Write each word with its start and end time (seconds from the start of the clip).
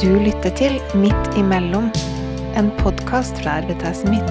Du 0.00 0.08
lytter 0.16 0.48
til 0.56 0.78
Midt 0.96 1.34
imellom, 1.36 1.90
en 2.56 2.70
podkast 2.78 3.36
fra 3.42 3.58
RVTS 3.60 3.98
Midt. 4.08 4.30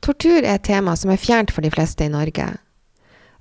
Tortur 0.00 0.40
er 0.40 0.54
et 0.54 0.64
tema 0.64 0.96
som 0.96 1.12
er 1.12 1.20
fjernt 1.20 1.52
for 1.52 1.60
de 1.60 1.68
fleste 1.68 2.08
i 2.08 2.14
Norge. 2.16 2.48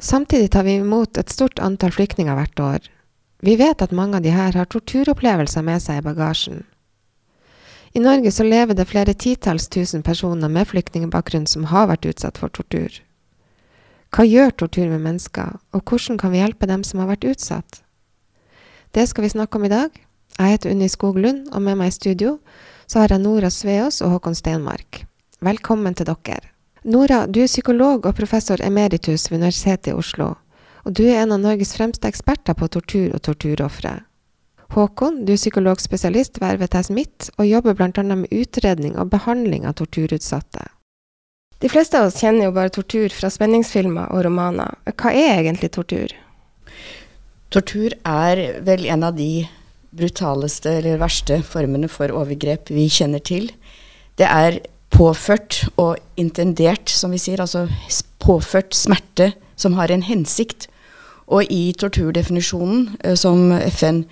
Samtidig 0.04 0.52
tar 0.52 0.68
vi 0.68 0.76
imot 0.82 1.16
et 1.16 1.32
stort 1.32 1.64
antall 1.64 1.96
flyktninger 1.96 2.36
hvert 2.36 2.60
år. 2.60 2.92
Vi 3.40 3.56
vet 3.56 3.80
at 3.80 3.96
mange 3.96 4.20
av 4.20 4.28
de 4.28 4.36
her 4.36 4.52
har 4.52 4.68
torturopplevelser 4.68 5.64
med 5.64 5.80
seg 5.80 6.04
i 6.04 6.10
bagasjen. 6.12 6.66
I 7.98 8.00
Norge 8.00 8.32
så 8.32 8.44
lever 8.44 8.76
det 8.78 8.86
flere 8.86 9.14
titalls 9.14 9.64
tusen 9.74 10.04
personer 10.06 10.52
med 10.54 10.68
flyktningbakgrunn 10.70 11.48
som 11.50 11.64
har 11.72 11.88
vært 11.90 12.06
utsatt 12.06 12.38
for 12.38 12.54
tortur. 12.54 12.94
Hva 14.14 14.22
gjør 14.22 14.52
tortur 14.54 14.92
med 14.92 15.02
mennesker, 15.02 15.56
og 15.74 15.82
hvordan 15.82 16.20
kan 16.22 16.30
vi 16.30 16.44
hjelpe 16.44 16.70
dem 16.70 16.84
som 16.86 17.02
har 17.02 17.10
vært 17.10 17.26
utsatt? 17.26 17.80
Det 18.94 19.08
skal 19.10 19.26
vi 19.26 19.32
snakke 19.34 19.58
om 19.58 19.66
i 19.66 19.72
dag. 19.74 19.98
Jeg 20.38 20.54
heter 20.54 20.76
Unni 20.76 20.92
Skoglund, 20.94 21.48
og 21.50 21.64
med 21.66 21.80
meg 21.80 21.90
i 21.90 21.96
studio 21.96 22.36
så 22.86 23.02
har 23.02 23.16
jeg 23.16 23.24
Nora 23.24 23.50
Sveås 23.50 24.04
og 24.06 24.14
Håkon 24.14 24.38
Steinmark. 24.38 25.02
Velkommen 25.42 25.98
til 25.98 26.06
dere. 26.06 26.54
Nora, 26.86 27.24
du 27.26 27.42
er 27.42 27.50
psykolog 27.50 28.06
og 28.06 28.14
professor 28.20 28.62
emeritus 28.62 29.32
ved 29.32 29.42
Universitetet 29.42 29.96
i 29.96 29.98
Oslo, 29.98 30.36
og 30.86 30.94
du 30.94 31.08
er 31.08 31.24
en 31.24 31.34
av 31.34 31.42
Norges 31.42 31.74
fremste 31.74 32.06
eksperter 32.06 32.54
på 32.54 32.70
tortur 32.78 33.18
og 33.18 33.26
torturofre. 33.26 34.04
Håkon, 34.76 35.24
du 35.26 35.32
er 35.34 35.40
psykologspesialist 35.40 36.42
ved 36.42 36.58
RVTS 36.58 36.90
Midt, 36.94 37.30
og 37.38 37.48
jobber 37.48 37.78
bl.a. 37.78 38.04
med 38.04 38.34
utredning 38.36 38.98
og 39.00 39.12
behandling 39.14 39.66
av 39.66 39.78
torturutsatte. 39.80 40.68
De 41.64 41.70
fleste 41.72 41.98
av 41.98 42.12
oss 42.12 42.20
kjenner 42.22 42.46
jo 42.46 42.54
bare 42.54 42.74
tortur 42.74 43.10
fra 43.10 43.32
spenningsfilmer 43.34 44.12
og 44.14 44.28
romaner. 44.28 44.76
Hva 44.94 45.14
er 45.16 45.40
egentlig 45.40 45.72
tortur? 45.74 46.14
Tortur 47.50 47.96
er 48.06 48.42
vel 48.68 48.86
en 48.92 49.08
av 49.08 49.16
de 49.18 49.48
brutaleste 49.98 50.78
eller 50.78 51.00
verste 51.02 51.40
formene 51.48 51.90
for 51.90 52.14
overgrep 52.14 52.70
vi 52.70 52.86
kjenner 52.92 53.24
til. 53.24 53.50
Det 54.20 54.28
er 54.28 54.60
påført 54.94 55.64
og 55.82 55.98
intendert, 56.20 56.90
som 56.90 57.16
vi 57.16 57.22
sier, 57.22 57.42
altså 57.42 57.66
påført 58.24 58.76
smerte 58.78 59.32
som 59.58 59.78
har 59.80 59.92
en 59.92 60.06
hensikt. 60.06 60.68
Og 61.28 61.50
i 61.52 61.74
torturdefinisjonen 61.76 62.94
uh, 63.04 63.16
som 63.20 63.52
FN 63.68 64.06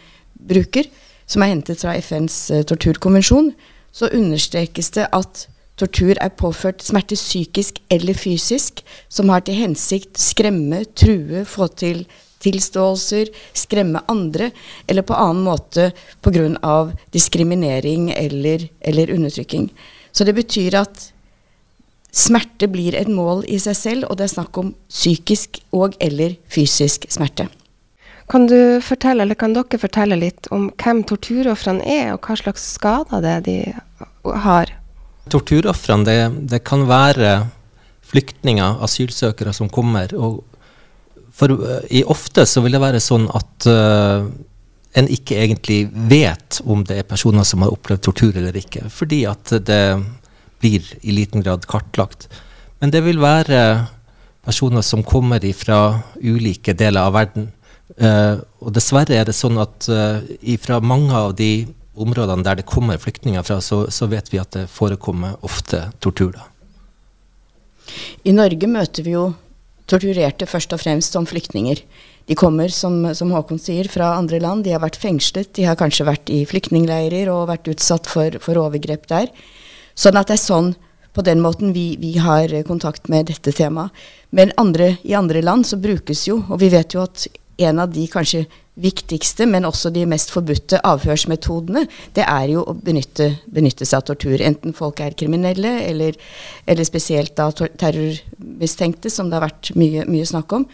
bruker, 0.47 0.87
som 1.25 1.43
er 1.43 1.53
hentet 1.53 1.81
fra 1.81 1.95
FNs 1.97 2.37
uh, 2.53 2.61
torturkonvensjon, 2.67 3.51
så 3.95 4.11
understrekes 4.13 4.91
det 4.97 5.07
at 5.15 5.47
tortur 5.79 6.15
er 6.21 6.35
påført 6.39 6.83
smerte 6.83 7.17
psykisk 7.19 7.81
eller 7.91 8.15
fysisk, 8.17 8.83
som 9.09 9.31
har 9.31 9.43
til 9.45 9.57
hensikt 9.59 10.19
skremme, 10.19 10.83
true, 10.95 11.43
få 11.47 11.67
til 11.79 12.05
tilståelser, 12.45 13.31
skremme 13.57 14.03
andre, 14.11 14.51
eller 14.87 15.05
på 15.07 15.17
annen 15.17 15.43
måte 15.47 15.89
pga. 16.21 16.91
diskriminering 17.11 18.11
eller, 18.11 18.67
eller 18.81 19.11
undertrykking. 19.11 19.71
Så 20.11 20.23
det 20.23 20.35
betyr 20.35 20.75
at 20.79 21.11
smerte 22.15 22.67
blir 22.71 22.95
et 22.95 23.11
mål 23.11 23.43
i 23.47 23.59
seg 23.59 23.75
selv, 23.75 24.07
og 24.09 24.17
det 24.17 24.29
er 24.29 24.35
snakk 24.35 24.57
om 24.57 24.73
psykisk 24.89 25.59
og 25.71 25.95
eller 25.99 26.37
fysisk 26.47 27.09
smerte. 27.09 27.49
Kan 28.31 28.47
du 28.49 28.81
fortelle, 28.81 29.23
eller 29.23 29.37
kan 29.37 29.53
dere 29.53 29.77
fortelle 29.77 30.17
litt 30.17 30.49
om 30.53 30.71
hvem 30.81 31.03
torturofrene 31.05 31.85
er, 31.85 32.15
og 32.15 32.25
hva 32.25 32.37
slags 32.39 32.63
skader 32.73 33.21
det 33.21 33.35
de 33.45 33.59
har? 34.45 34.71
Torturofrene, 35.29 36.05
det, 36.07 36.17
det, 36.49 36.63
kan 36.65 36.87
være 36.89 37.37
flyktninger, 38.05 38.81
asylsøkere 38.85 39.53
som 39.53 39.69
kommer. 39.69 40.13
og 40.17 40.43
for 41.35 41.51
i 41.91 42.03
Ofte 42.07 42.45
så 42.47 42.61
vil 42.63 42.77
det 42.77 42.79
være 42.79 43.01
sånn 43.03 43.25
at 43.35 43.65
uh, 43.67 44.23
en 44.95 45.09
ikke 45.11 45.35
egentlig 45.43 45.79
vet 46.07 46.61
om 46.63 46.85
det 46.87 47.01
er 47.01 47.09
personer 47.09 47.43
som 47.43 47.65
har 47.65 47.73
opplevd 47.75 48.05
tortur 48.05 48.37
eller 48.39 48.55
ikke, 48.55 48.85
fordi 48.87 49.25
at 49.27 49.51
det 49.67 49.81
blir 50.63 50.87
i 51.03 51.11
liten 51.11 51.43
grad 51.43 51.67
kartlagt. 51.67 52.29
Men 52.79 52.93
det 52.93 53.03
vil 53.03 53.19
være 53.19 53.59
personer 54.45 54.85
som 54.85 55.03
kommer 55.03 55.43
fra 55.57 55.99
ulike 56.23 56.73
deler 56.77 57.09
av 57.09 57.17
verden. 57.17 57.49
Uh, 57.95 58.41
og 58.59 58.73
dessverre 58.75 59.15
er 59.15 59.27
det 59.27 59.37
sånn 59.37 59.55
at 59.61 59.87
uh, 59.87 60.19
fra 60.59 60.81
mange 60.83 61.15
av 61.15 61.31
de 61.39 61.67
områdene 61.95 62.43
der 62.43 62.59
det 62.59 62.67
kommer 62.67 62.99
flyktninger 62.99 63.45
fra, 63.47 63.61
så, 63.63 63.85
så 63.87 64.09
vet 64.11 64.27
vi 64.33 64.41
at 64.41 64.51
det 64.55 64.65
forekommer 64.71 65.37
ofte 65.47 65.85
tortur. 66.03 66.35
da. 66.35 66.49
I 68.27 68.33
Norge 68.35 68.67
møter 68.67 69.05
vi 69.05 69.15
jo 69.15 69.29
torturerte 69.89 70.47
først 70.49 70.73
og 70.75 70.81
fremst 70.81 71.15
som 71.15 71.27
flyktninger. 71.29 71.81
De 72.25 72.35
kommer, 72.37 72.71
som, 72.73 72.97
som, 73.13 73.31
Håkon 73.35 73.61
sier, 73.61 73.87
fra 73.91 74.15
andre 74.17 74.39
land. 74.41 74.65
De 74.65 74.73
har 74.73 74.81
vært 74.81 74.97
fengslet, 74.99 75.53
de 75.53 75.67
har 75.67 75.77
kanskje 75.77 76.07
vært 76.07 76.31
i 76.33 76.41
flyktningleirer 76.49 77.29
og 77.31 77.47
vært 77.51 77.69
utsatt 77.69 78.09
for, 78.09 78.39
for, 78.41 78.59
overgrep 78.65 79.05
der. 79.11 79.29
Sånn 79.95 80.17
at 80.17 80.31
det 80.31 80.39
er 80.39 80.43
sånn 80.43 80.73
på 81.15 81.23
den 81.23 81.39
måten 81.39 81.71
vi, 81.71 81.93
vi 82.01 82.17
har 82.19 82.51
kontakt 82.67 83.07
med 83.13 83.29
dette 83.29 83.53
temaet. 83.55 83.93
Men 84.35 84.51
andre, 84.59 84.97
i 85.07 85.13
andre 85.15 85.39
land 85.45 85.63
så 85.69 85.77
brukes 85.79 86.25
jo, 86.27 86.41
og 86.49 86.59
vi 86.59 86.73
vet 86.73 86.97
jo 86.97 87.05
at 87.05 87.29
en 87.57 87.79
av 87.79 87.91
de 87.93 88.05
kanskje 88.11 88.45
viktigste, 88.75 89.45
men 89.47 89.65
også 89.67 89.89
de 89.95 90.03
mest 90.09 90.33
forbudte 90.33 90.81
avhørsmetodene, 90.83 91.85
det 92.17 92.25
er 92.27 92.49
jo 92.51 92.65
å 92.67 92.75
benytte, 92.75 93.29
benytte 93.47 93.87
seg 93.87 94.01
av 94.01 94.07
tortur. 94.09 94.41
Enten 94.43 94.75
folk 94.75 94.99
er 95.03 95.15
kriminelle, 95.17 95.77
eller, 95.87 96.17
eller 96.67 96.87
spesielt 96.87 97.35
da 97.39 97.49
terrormistenkte, 97.55 99.11
som 99.11 99.31
det 99.31 99.39
har 99.39 99.47
vært 99.47 99.71
mye, 99.79 100.03
mye 100.09 100.27
snakk 100.27 100.57
om. 100.59 100.67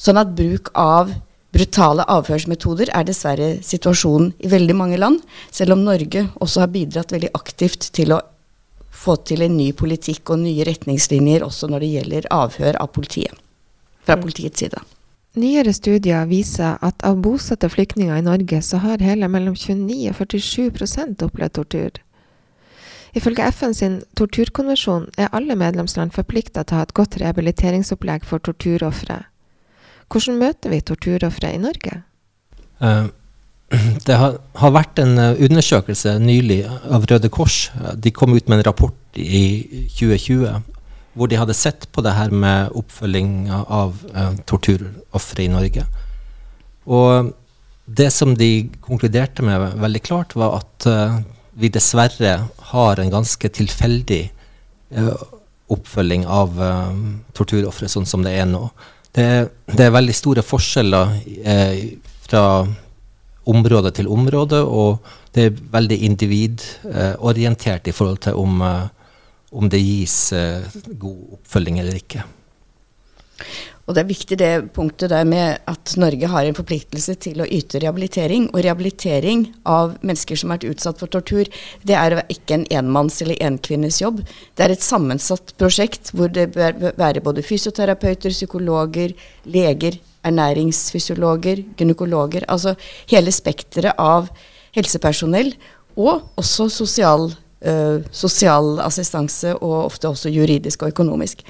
Sånn 0.00 0.20
at 0.20 0.32
bruk 0.36 0.72
av 0.80 1.12
brutale 1.56 2.04
avhørsmetoder 2.12 2.90
er 2.92 3.04
dessverre 3.08 3.50
situasjonen 3.64 4.32
i 4.44 4.50
veldig 4.52 4.76
mange 4.76 4.98
land, 5.00 5.22
selv 5.52 5.76
om 5.76 5.84
Norge 5.84 6.26
også 6.40 6.64
har 6.64 6.72
bidratt 6.72 7.14
veldig 7.14 7.32
aktivt 7.36 7.90
til 7.96 8.16
å 8.16 8.22
få 8.96 9.16
til 9.28 9.44
en 9.44 9.56
ny 9.56 9.70
politikk 9.76 10.32
og 10.34 10.42
nye 10.42 10.66
retningslinjer 10.66 11.44
også 11.46 11.68
når 11.70 11.84
det 11.84 11.94
gjelder 11.94 12.28
avhør 12.34 12.80
av 12.80 12.92
politiet. 12.96 13.32
Fra 14.06 14.16
mm. 14.16 14.24
politiets 14.24 14.64
side. 14.64 14.82
Nyere 15.36 15.72
studier 15.76 16.24
viser 16.30 16.78
at 16.80 17.02
av 17.04 17.18
bosatte 17.20 17.68
flyktninger 17.68 18.16
i 18.16 18.24
Norge, 18.24 18.62
så 18.64 18.80
har 18.80 19.04
hele 19.04 19.28
mellom 19.28 19.52
29 19.52 20.08
og 20.08 20.16
47 20.32 21.26
opplevd 21.26 21.54
tortur. 21.58 21.98
Ifølge 23.16 23.48
FN 23.52 23.74
sin 23.76 23.98
torturkonvensjon 24.16 25.10
er 25.20 25.32
alle 25.36 25.56
medlemsland 25.56 26.12
forplikta 26.16 26.64
til 26.64 26.76
å 26.76 26.80
ha 26.80 26.86
et 26.86 26.96
godt 26.96 27.18
rehabiliteringsopplegg 27.20 28.24
for 28.28 28.40
torturofre. 28.44 29.22
Hvordan 30.12 30.40
møter 30.40 30.72
vi 30.72 30.80
torturofre 30.80 31.52
i 31.52 31.60
Norge? 31.60 32.00
Uh, 32.80 33.08
det 34.06 34.16
har, 34.16 34.38
har, 34.60 34.72
vært 34.72 35.00
en 35.02 35.18
eh, 35.18 35.40
undersøkelse 35.48 36.18
nylig 36.22 36.62
av 36.68 37.04
Røde 37.10 37.28
Kors. 37.32 37.70
De 37.96 38.12
kom 38.14 38.36
ut 38.36 38.48
med 38.48 38.60
en 38.60 38.68
rapport 38.68 39.20
i 39.20 39.88
2020 39.98 40.75
hvor 41.16 41.30
de 41.30 41.38
hadde 41.40 41.56
sett 41.56 41.88
på 41.92 42.04
det 42.04 42.12
her 42.16 42.32
med 42.32 42.74
oppfølging 42.76 43.48
av 43.52 43.96
eh, 44.12 44.34
torturofre 44.48 45.46
i 45.46 45.50
Norge. 45.52 45.86
Og 46.86 47.32
det 47.86 48.10
som 48.12 48.34
de 48.36 48.68
konkluderte 48.84 49.44
med 49.46 49.78
veldig 49.80 50.02
klart, 50.04 50.36
var 50.36 50.58
at 50.60 50.86
eh, 50.90 51.20
vi 51.56 51.72
dessverre 51.72 52.34
har 52.72 53.00
en 53.00 53.12
ganske 53.12 53.48
tilfeldig 53.48 54.22
eh, 54.92 55.14
oppfølging 55.72 56.26
av 56.28 56.60
eh, 56.62 56.98
torturofre, 57.36 57.88
sånn 57.88 58.08
som 58.08 58.26
det 58.26 58.36
er 58.36 58.50
nå. 58.50 58.66
Det, 59.16 59.28
det 59.72 59.86
er 59.86 59.94
veldig 59.94 60.14
store 60.14 60.44
forskjeller 60.44 61.14
eh, 61.40 61.96
fra 62.26 62.42
område 63.46 63.92
til 63.94 64.10
område, 64.10 64.60
og 64.60 64.98
det 65.34 65.46
er 65.46 65.58
veldig 65.72 65.98
individorientert 66.10 67.88
i 67.88 67.94
forhold 67.94 68.18
til 68.26 68.38
om, 68.42 68.60
eh, 68.66 68.88
om 69.50 69.68
det 69.70 69.82
gis 69.82 70.32
eh, 70.32 70.66
god 70.98 71.38
oppfølging 71.38 71.80
eller 71.82 72.00
ikke. 72.00 72.24
Og 73.86 73.94
Det 73.94 74.02
er 74.02 74.08
viktig 74.08 74.36
det 74.40 74.52
punktet 74.74 75.12
der 75.12 75.26
med 75.28 75.60
at 75.70 75.92
Norge 76.00 76.26
har 76.26 76.46
en 76.46 76.56
forpliktelse 76.56 77.14
til 77.22 77.38
å 77.38 77.46
yte 77.46 77.78
rehabilitering. 77.78 78.48
Og 78.50 78.64
rehabilitering 78.66 79.44
av 79.62 79.94
mennesker 80.02 80.40
som 80.40 80.50
har 80.50 80.58
vært 80.58 80.74
utsatt 80.74 80.98
for 80.98 81.12
tortur, 81.12 81.46
det 81.86 81.94
er 81.94 82.18
ikke 82.26 82.56
en 82.56 82.66
enmanns- 82.80 83.20
eller 83.22 83.38
enkvinnes 83.46 84.00
jobb. 84.02 84.24
Det 84.56 84.64
er 84.64 84.74
et 84.74 84.82
sammensatt 84.82 85.54
prosjekt 85.60 86.10
hvor 86.10 86.34
det 86.34 86.48
bør 86.56 86.96
være 86.98 87.22
både 87.22 87.46
fysioterapeuter, 87.46 88.34
psykologer, 88.34 89.14
leger, 89.44 90.00
ernæringsfysiologer, 90.26 91.62
gynekologer. 91.78 92.42
Altså 92.50 92.74
hele 93.06 93.30
spekteret 93.30 93.94
av 94.02 94.32
helsepersonell, 94.74 95.54
og 95.96 96.26
også 96.36 96.66
sosial, 96.68 97.30
øh, 97.62 98.02
sosial 98.10 98.80
assistanse, 98.84 99.54
og 99.56 99.84
ofte 99.84 100.08
også 100.08 100.32
juridisk 100.32 100.82
og 100.82 100.94
økonomisk. 100.94 101.44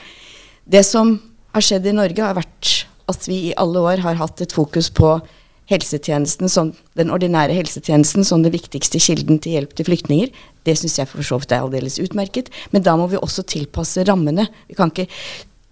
Det 0.66 0.84
som 0.86 1.16
har 1.54 1.64
skjedd 1.64 1.86
i 1.86 1.96
Norge, 1.96 2.22
har 2.22 2.36
vært 2.36 2.86
at 3.08 3.26
vi 3.28 3.50
i 3.50 3.56
alle 3.56 3.80
år 3.80 4.02
har 4.02 4.18
hatt 4.18 4.42
et 4.42 4.54
fokus 4.54 4.90
på 4.90 5.16
helsetjenesten 5.70 6.50
som, 6.50 6.72
den 6.98 7.10
ordinære 7.14 7.54
helsetjenesten 7.56 8.26
som 8.26 8.44
den 8.44 8.54
viktigste 8.54 9.00
kilden 9.02 9.40
til 9.42 9.56
hjelp 9.56 9.74
til 9.74 9.88
flyktninger. 9.88 10.30
Det 10.66 10.76
syns 10.78 10.98
jeg 11.00 11.10
for 11.10 11.26
så 11.26 11.38
vidt 11.42 11.54
er 11.54 11.64
aldeles 11.64 11.98
utmerket. 12.02 12.50
Men 12.74 12.84
da 12.86 12.94
må 12.98 13.08
vi 13.10 13.18
også 13.18 13.46
tilpasse 13.46 14.04
rammene. 14.06 14.46
Vi 14.70 14.78
kan 14.78 14.92
ikke 14.92 15.08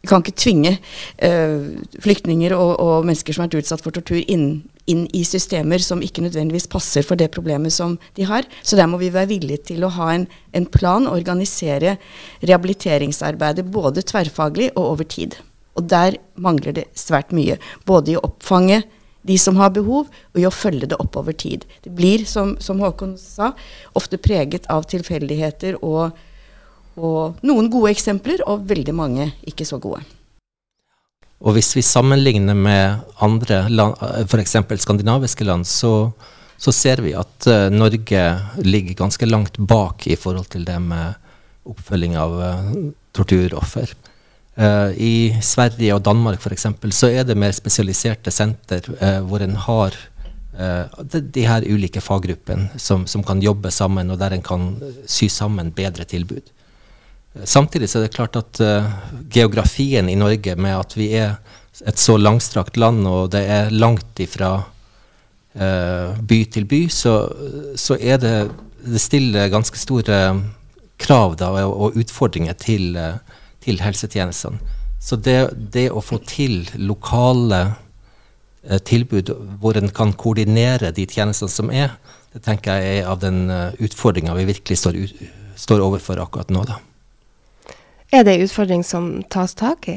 vi 0.05 0.11
kan 0.11 0.21
ikke 0.21 0.37
tvinge 0.37 0.77
uh, 1.25 1.65
flyktninger 2.05 2.53
og, 2.53 2.75
og, 2.77 3.07
mennesker 3.09 3.33
som 3.33 3.45
har 3.45 3.49
vært 3.49 3.65
utsatt 3.65 3.85
for 3.85 3.97
tortur, 3.97 4.21
inn, 4.21 4.61
inn, 4.91 5.07
i 5.17 5.23
systemer 5.25 5.81
som 5.81 6.03
ikke 6.05 6.27
nødvendigvis 6.27 6.69
passer 6.69 7.07
for 7.07 7.17
det 7.17 7.31
problemet 7.33 7.73
som 7.73 7.97
de 8.19 8.27
har. 8.29 8.45
Så 8.61 8.77
der 8.77 8.91
må 8.91 9.01
vi 9.01 9.09
være 9.15 9.33
villige 9.33 9.71
til 9.73 9.87
å 9.87 9.93
ha 9.97 10.11
en, 10.13 10.27
en 10.53 10.69
plan, 10.69 11.09
organisere 11.09 11.97
rehabiliteringsarbeidet 12.45 13.65
både 13.73 14.05
tverrfaglig 14.05 14.75
og 14.75 14.91
over 14.91 15.09
tid. 15.09 15.39
Og 15.75 15.89
der 15.89 16.19
mangler 16.37 16.77
det 16.77 16.85
svært 17.01 17.33
mye. 17.35 17.57
Både 17.89 18.13
i 18.13 18.19
å 18.21 18.27
oppfange 18.29 18.83
de 19.25 19.39
som 19.41 19.57
har 19.57 19.73
behov, 19.73 20.13
og 20.35 20.37
i 20.37 20.45
å 20.45 20.53
følge 20.53 20.91
det 20.93 21.01
opp 21.01 21.17
over 21.17 21.33
tid. 21.33 21.65
Det 21.81 21.95
blir, 21.97 22.27
som, 22.29 22.59
som 22.61 22.85
Håkon 22.85 23.17
sa, 23.17 23.55
ofte 23.97 24.21
preget 24.21 24.69
av 24.69 24.85
tilfeldigheter 24.93 25.81
og 25.81 26.13
og 26.95 27.41
noen 27.47 27.71
gode 27.73 27.91
eksempler, 27.95 28.45
og 28.47 28.69
veldig 28.69 28.95
mange 28.95 29.31
ikke 29.49 29.67
så 29.67 29.81
gode. 29.83 30.03
Og 31.45 31.57
hvis 31.57 31.75
vi 31.77 31.83
sammenligner 31.85 32.57
med 32.57 33.03
andre 33.25 33.65
land, 33.69 33.99
f.eks. 34.31 34.57
skandinaviske 34.85 35.45
land, 35.45 35.67
så, 35.69 36.09
så, 36.57 36.73
ser 36.73 37.03
vi 37.05 37.13
at 37.19 37.49
uh, 37.51 37.69
Norge 37.73 38.23
ligger 38.63 39.01
ganske 39.03 39.29
langt 39.29 39.59
bak 39.59 40.07
i 40.07 40.17
forhold 40.17 40.49
til 40.55 40.65
det 40.65 40.79
med 40.81 41.21
oppfølging 41.69 42.17
av 42.21 42.39
uh, 42.39 42.73
torturoffer. 43.13 43.93
Uh, 44.55 44.95
I 44.95 45.35
Sverige 45.43 45.97
og 45.97 46.05
Danmark 46.07 46.41
f.eks. 46.41 46.69
så 46.95 47.11
er 47.11 47.29
det 47.29 47.37
mer 47.37 47.53
spesialiserte 47.53 48.33
senter 48.33 48.93
hvor 49.27 49.43
en 49.45 49.57
har 49.67 49.97
de, 50.55 51.19
de, 51.19 51.43
her 51.43 51.65
ulike 51.67 51.99
faggruppene 51.99 52.79
som, 52.79 53.09
som, 53.11 53.25
kan 53.27 53.41
jobbe 53.43 53.73
sammen, 53.75 54.13
og 54.15 54.21
der 54.21 54.37
en 54.37 54.45
kan 54.47 54.69
sy 55.11 55.27
sammen 55.27 55.73
bedre 55.75 56.07
tilbud. 56.07 56.47
Samtidig 57.43 57.89
så 57.91 57.99
er 57.99 58.07
det 58.07 58.15
klart 58.15 58.37
at 58.39 58.61
uh, 58.63 58.87
geografien 59.33 60.07
i 60.09 60.15
Norge, 60.15 60.55
med 60.55 60.77
at 60.79 60.95
vi 60.95 61.11
er 61.19 61.35
et 61.83 61.99
så 61.99 62.15
langstrakt 62.15 62.79
land, 62.79 63.03
og 63.11 63.33
det 63.35 63.43
er 63.51 63.75
langt 63.75 64.21
ifra 64.23 64.53
uh, 64.63 66.15
by 66.23 66.39
til 66.55 66.69
by, 66.71 66.85
så, 66.87 67.17
så, 67.75 67.99
er 67.99 68.23
det 68.23 68.37
Det 68.85 69.01
stiller 69.01 69.49
ganske 69.49 69.79
store 69.81 70.19
krav 71.01 71.37
da, 71.41 71.51
og, 71.65 71.75
og 71.75 71.99
utfordringer 71.99 72.55
til, 72.55 72.95
uh, 72.95 73.19
til 73.65 73.83
helsetjenestene. 73.83 74.61
Så 75.03 75.17
det, 75.17 75.51
det, 75.75 75.91
å 75.91 76.01
få 76.01 76.21
til 76.25 76.69
lokale 76.79 77.75
tilbud 78.89 79.35
hvor 79.61 79.77
en 79.77 79.91
kan 79.93 80.15
koordinere 80.17 80.95
de 80.97 81.05
tjenestene 81.05 81.53
som 81.53 81.69
er, 81.69 81.99
det 82.33 82.41
tenker 82.47 82.81
jeg 82.81 83.03
er 83.03 83.11
av 83.11 83.21
den 83.21 83.51
utfordringa 83.85 84.33
vi 84.39 84.49
virkelig 84.55 84.79
står, 84.81 84.97
står 85.61 85.85
overfor 85.85 86.23
akkurat 86.25 86.49
nå. 86.55 86.65
da. 86.65 86.79
Er 88.15 88.23
det 88.23 88.37
en 88.37 88.45
utfordring 88.47 88.85
som 88.87 89.07
tas 89.27 89.57
tak 89.59 89.89
i? 89.91 89.97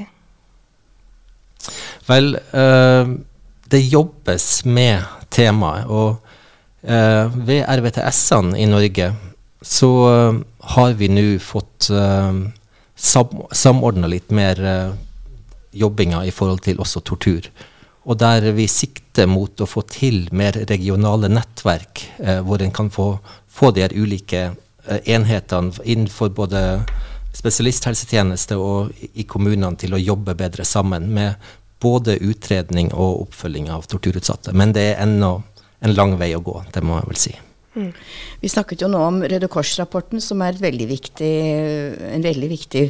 Vel, 2.09 2.37
øh, 2.53 3.11
det 3.69 3.81
jobbes 3.93 4.65
med 4.65 5.05
temaet. 5.29 5.85
Og 5.85 6.15
øh, 6.83 7.37
ved 7.47 7.61
RVTS-ene 7.67 8.57
i 8.57 8.65
Norge 8.65 9.11
så 9.61 9.91
øh, 10.09 10.41
har 10.73 10.97
vi 10.97 11.11
nå 11.13 11.27
fått 11.43 11.91
sam 12.97 13.43
samordna 13.53 14.09
litt 14.09 14.31
mer 14.33 14.57
jobbinga 15.77 16.23
i 16.25 16.33
forhold 16.33 16.63
til 16.65 16.79
også 16.81 17.03
tortur. 17.05 17.45
Og 18.09 18.17
der 18.17 18.49
vi 18.57 18.65
sikter 18.65 19.27
mot 19.29 19.61
å 19.61 19.67
få 19.69 19.83
til 19.85 20.23
mer 20.31 20.57
regionale 20.69 21.29
nettverk, 21.29 22.01
hvor 22.41 22.63
en 22.63 22.73
kan 22.73 22.89
få, 22.89 23.19
få 23.45 23.69
de 23.75 23.85
ulike 23.93 24.47
enhetene 25.05 25.85
innenfor 25.85 26.33
både 26.33 26.63
spesialisthelsetjeneste 27.37 28.57
og 28.59 28.93
i 29.13 29.25
kommunene 29.29 29.77
til 29.79 29.95
å 29.95 30.01
jobbe 30.01 30.35
bedre 30.37 30.65
sammen 30.65 31.09
med 31.13 31.37
både 31.83 32.17
utredning 32.25 32.89
og 32.93 33.27
oppfølging 33.27 33.69
av 33.73 33.85
torturutsatte. 33.89 34.53
Men 34.57 34.73
det 34.73 34.87
er 34.93 35.03
ennå 35.05 35.35
en 35.85 35.93
lang 35.93 36.15
vei 36.17 36.31
å 36.33 36.41
gå, 36.41 36.55
det 36.73 36.81
må 36.85 36.97
jeg 36.97 37.11
vel 37.11 37.21
si. 37.21 37.33
Mm. 37.77 37.91
Vi 38.41 38.49
snakket 38.49 38.81
jo 38.81 38.89
nå 38.89 39.01
om 39.05 39.19
Røde 39.21 39.49
Kors-rapporten, 39.53 40.21
som 40.23 40.41
er 40.41 40.57
veldig 40.57 40.87
viktig, 40.89 41.33
en 42.09 42.25
veldig 42.25 42.49
viktig 42.49 42.87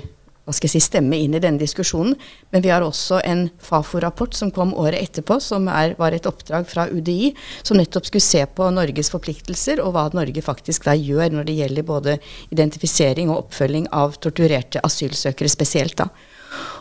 hva 0.47 0.53
skal 0.55 0.69
jeg 0.69 0.77
si, 0.77 0.87
stemme 0.87 1.17
inn 1.19 1.33
i 1.35 1.41
denne 1.43 1.59
diskusjonen. 1.59 2.13
Men 2.55 2.63
vi 2.63 2.71
har 2.71 2.85
også 2.85 3.19
en 3.27 3.49
Fafo-rapport 3.59 4.35
som 4.37 4.51
kom 4.55 4.71
året 4.79 5.01
etterpå, 5.01 5.41
som 5.43 5.67
er, 5.67 5.91
var 5.99 6.15
et 6.15 6.27
oppdrag 6.29 6.69
fra 6.69 6.85
UDI, 6.87 7.33
som 7.67 7.75
nettopp 7.75 8.07
skulle 8.07 8.23
se 8.23 8.45
på 8.55 8.69
Norges 8.71 9.11
forpliktelser 9.11 9.81
og 9.83 9.91
hva 9.97 10.05
Norge 10.15 10.43
faktisk 10.45 10.87
da 10.87 10.95
gjør 10.95 11.35
når 11.35 11.49
det 11.49 11.57
gjelder 11.57 11.87
både 11.89 12.15
identifisering 12.55 13.27
og 13.27 13.41
oppfølging 13.41 13.89
av 13.91 14.15
torturerte 14.23 14.79
asylsøkere 14.87 15.51
spesielt. 15.51 15.97
da. 15.99 16.07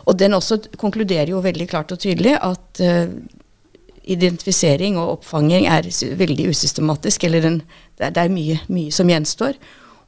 Og 0.07 0.15
den 0.15 0.37
også 0.37 0.61
konkluderer 0.79 1.33
jo 1.33 1.43
veldig 1.43 1.67
klart 1.67 1.91
og 1.91 1.99
tydelig 1.99 2.37
at 2.39 2.81
uh, 2.87 3.11
identifisering 4.07 4.95
og 4.95 5.17
oppfanging 5.17 5.67
er 5.67 5.91
veldig 6.15 6.47
usystematisk, 6.53 7.27
eller 7.27 7.43
den, 7.43 7.59
det, 7.99 8.07
er, 8.07 8.15
det 8.15 8.23
er 8.23 8.31
mye, 8.31 8.61
mye 8.71 8.95
som 8.95 9.11
gjenstår 9.11 9.59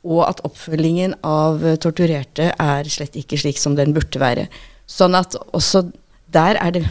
og 0.07 0.21
at 0.29 0.41
oppfølgingen 0.47 1.17
av 1.27 1.63
torturerte 1.83 2.53
er 2.55 2.91
slett 2.91 3.17
ikke 3.19 3.39
slik 3.39 3.59
som 3.59 3.75
den 3.75 3.91
burde 3.95 4.21
være. 4.21 4.45
Sånn 4.89 5.17
at 5.17 5.35
også 5.51 5.89
der 6.31 6.59
er 6.61 6.71
det, 6.75 6.83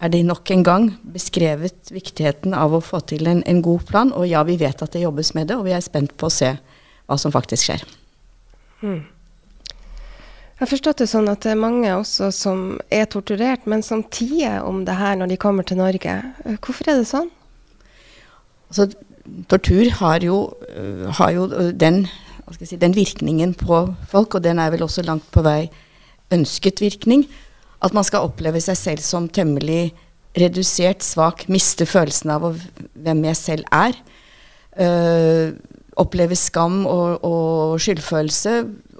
er 0.00 0.12
det 0.12 0.22
nok 0.26 0.50
en 0.54 0.64
gang 0.64 0.88
beskrevet 1.14 1.90
viktigheten 1.92 2.54
av 2.56 2.74
å 2.76 2.82
få 2.84 3.02
til 3.10 3.28
en, 3.28 3.42
en, 3.46 3.62
god 3.62 3.84
plan. 3.88 4.12
Og 4.16 4.26
ja, 4.28 4.42
vi 4.46 4.58
vet 4.60 4.82
at 4.82 4.94
det 4.94 5.04
jobbes 5.04 5.34
med 5.36 5.50
det, 5.50 5.58
og 5.58 5.66
vi 5.68 5.76
er 5.76 5.84
spent 5.84 6.16
på 6.16 6.30
å 6.30 6.32
se 6.32 6.54
hva 7.06 7.18
som 7.20 7.34
faktisk 7.34 7.68
skjer. 7.68 7.84
Hmm. 8.80 9.04
Jeg 10.56 10.64
har 10.64 10.70
forstått 10.70 11.02
det 11.02 11.10
sånn 11.10 11.28
at 11.28 11.42
det 11.44 11.52
er 11.52 11.60
mange 11.60 11.90
også 11.92 12.30
som 12.32 12.60
er 12.88 13.04
torturert, 13.12 13.66
men 13.68 13.82
som 13.84 14.00
tier 14.08 14.62
om 14.64 14.86
det 14.88 14.94
her 14.96 15.18
når 15.20 15.34
de 15.34 15.40
kommer 15.40 15.66
til 15.68 15.76
Norge. 15.82 16.14
Hvorfor 16.64 16.88
er 16.88 17.02
det 17.02 17.10
sånn? 17.10 17.28
Altså, 18.70 18.88
tortur 19.52 19.90
har 19.98 20.24
jo, 20.24 20.38
har 21.18 21.34
jo 21.36 21.44
den 21.76 22.06
si, 22.54 22.78
den 22.78 22.94
virkningen 22.94 23.54
på 23.58 23.82
folk, 24.10 24.38
og 24.38 24.44
den 24.44 24.60
er 24.62 24.70
vel 24.74 24.86
også 24.86 25.04
langt 25.06 25.26
på 25.34 25.42
vei 25.46 25.66
ønsket 26.34 26.82
virkning, 26.82 27.26
at 27.84 27.94
man 27.94 28.06
skal 28.06 28.26
oppleve 28.26 28.60
seg 28.62 28.78
selv 28.78 29.04
som 29.04 29.28
temmelig 29.28 29.94
redusert, 30.36 31.04
svak, 31.04 31.46
miste 31.52 31.86
følelsen 31.88 32.32
av 32.34 32.46
hvem 32.46 33.24
jeg 33.30 33.38
selv 33.38 33.68
er. 33.74 33.96
Uh, 34.76 35.56
oppleve 35.96 36.36
skam 36.36 36.82
og, 36.88 37.24
og, 37.24 37.78
skyldfølelse. 37.80 38.58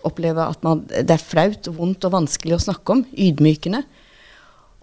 Oppleve 0.08 0.46
at 0.46 0.62
man, 0.64 0.84
det 0.88 1.12
er 1.12 1.22
flaut, 1.22 1.68
vondt 1.76 2.06
og 2.08 2.14
vanskelig 2.14 2.56
å 2.56 2.62
snakke 2.68 2.96
om. 2.96 3.04
Ydmykende. 3.12 3.82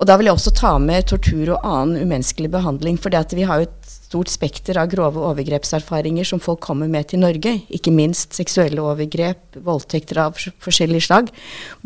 Og 0.03 0.07
da 0.10 0.17
vil 0.19 0.27
jeg 0.27 0.36
også 0.36 0.51
ta 0.51 0.69
med 0.83 1.05
tortur 1.07 1.53
og 1.53 1.63
annen 1.63 2.01
umenneskelig 2.03 2.50
behandling. 2.51 2.98
For 3.00 3.13
vi 3.31 3.45
har 3.48 3.62
jo 3.62 3.69
et 3.69 3.86
stort 3.88 4.27
spekter 4.27 4.75
av 4.75 4.89
grove 4.91 5.22
overgrepserfaringer 5.29 6.27
som 6.27 6.41
folk 6.43 6.60
kommer 6.65 6.89
med 6.91 7.07
til 7.07 7.22
Norge. 7.24 7.53
Ikke 7.72 7.93
minst 7.95 8.36
seksuelle 8.36 8.83
overgrep, 8.83 9.55
voldtekter 9.63 10.19
av 10.25 10.36
forskjellig 10.36 11.05
slag. 11.07 11.31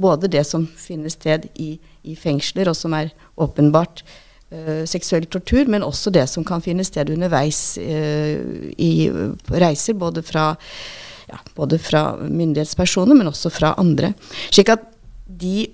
Både 0.01 0.31
det 0.33 0.47
som 0.49 0.65
finner 0.65 1.13
sted 1.13 1.45
i, 1.61 1.75
i 2.09 2.17
fengsler, 2.17 2.73
og 2.73 2.79
som 2.79 2.97
er 2.97 3.13
åpenbart 3.37 4.01
uh, 4.01 4.81
seksuell 4.89 5.29
tortur, 5.29 5.69
men 5.69 5.85
også 5.85 6.09
det 6.09 6.25
som 6.33 6.47
kan 6.47 6.65
finne 6.65 6.87
sted 6.89 7.13
underveis 7.13 7.77
uh, 7.77 8.33
i 8.81 8.93
reiser, 9.53 9.93
både 9.93 10.25
fra, 10.25 10.55
ja, 11.29 11.43
både 11.53 11.77
fra 11.77 12.07
myndighetspersoner, 12.25 13.13
men 13.13 13.29
også 13.29 13.53
fra 13.53 13.75
andre. 13.77 14.15
Slik 14.49 14.73
at 14.73 14.89
de, 15.29 15.67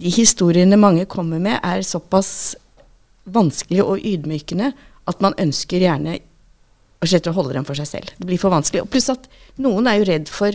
de 0.00 0.10
historiene 0.12 0.78
mange 0.80 1.04
kommer 1.10 1.40
med, 1.42 1.58
er 1.62 1.84
såpass 1.86 2.54
vanskelige 3.28 3.84
og 3.86 4.02
ydmykende 4.02 4.72
at 5.10 5.22
man 5.22 5.36
ønsker 5.40 5.82
gjerne 5.82 6.18
å 7.02 7.34
holde 7.34 7.56
dem 7.56 7.66
for 7.66 7.78
seg 7.78 7.88
selv. 7.88 8.12
Det 8.18 8.26
blir 8.28 8.38
for 8.38 8.54
vanskelig. 8.54 8.84
Og 8.84 8.90
pluss 8.92 9.10
at 9.10 9.26
noen 9.62 9.88
er 9.90 9.98
jo 9.98 10.06
redd 10.06 10.30
for 10.30 10.54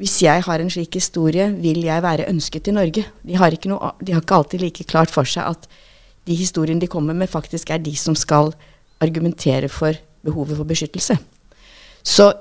hvis 0.00 0.16
jeg 0.24 0.42
har 0.42 0.60
en 0.60 0.72
slik 0.72 0.96
historie, 0.98 1.50
vil 1.60 1.84
jeg 1.84 2.02
være 2.02 2.26
ønsket 2.30 2.70
i 2.70 2.74
Norge? 2.74 3.04
De 3.22 3.36
har, 3.38 3.54
ikke 3.54 3.70
noe, 3.70 3.92
de 4.02 4.16
har 4.16 4.24
ikke 4.24 4.38
alltid 4.40 4.64
like 4.64 4.86
klart 4.90 5.12
for 5.12 5.28
seg 5.28 5.52
at 5.52 5.68
de 6.24 6.34
historiene 6.34 6.82
de 6.82 6.88
kommer 6.90 7.14
med, 7.14 7.30
faktisk 7.30 7.70
er 7.70 7.82
de 7.84 7.92
som 7.96 8.16
skal 8.16 8.50
argumentere 9.04 9.68
for 9.68 9.94
behovet 10.24 10.58
for 10.58 10.66
beskyttelse. 10.66 11.18
Så 12.02 12.32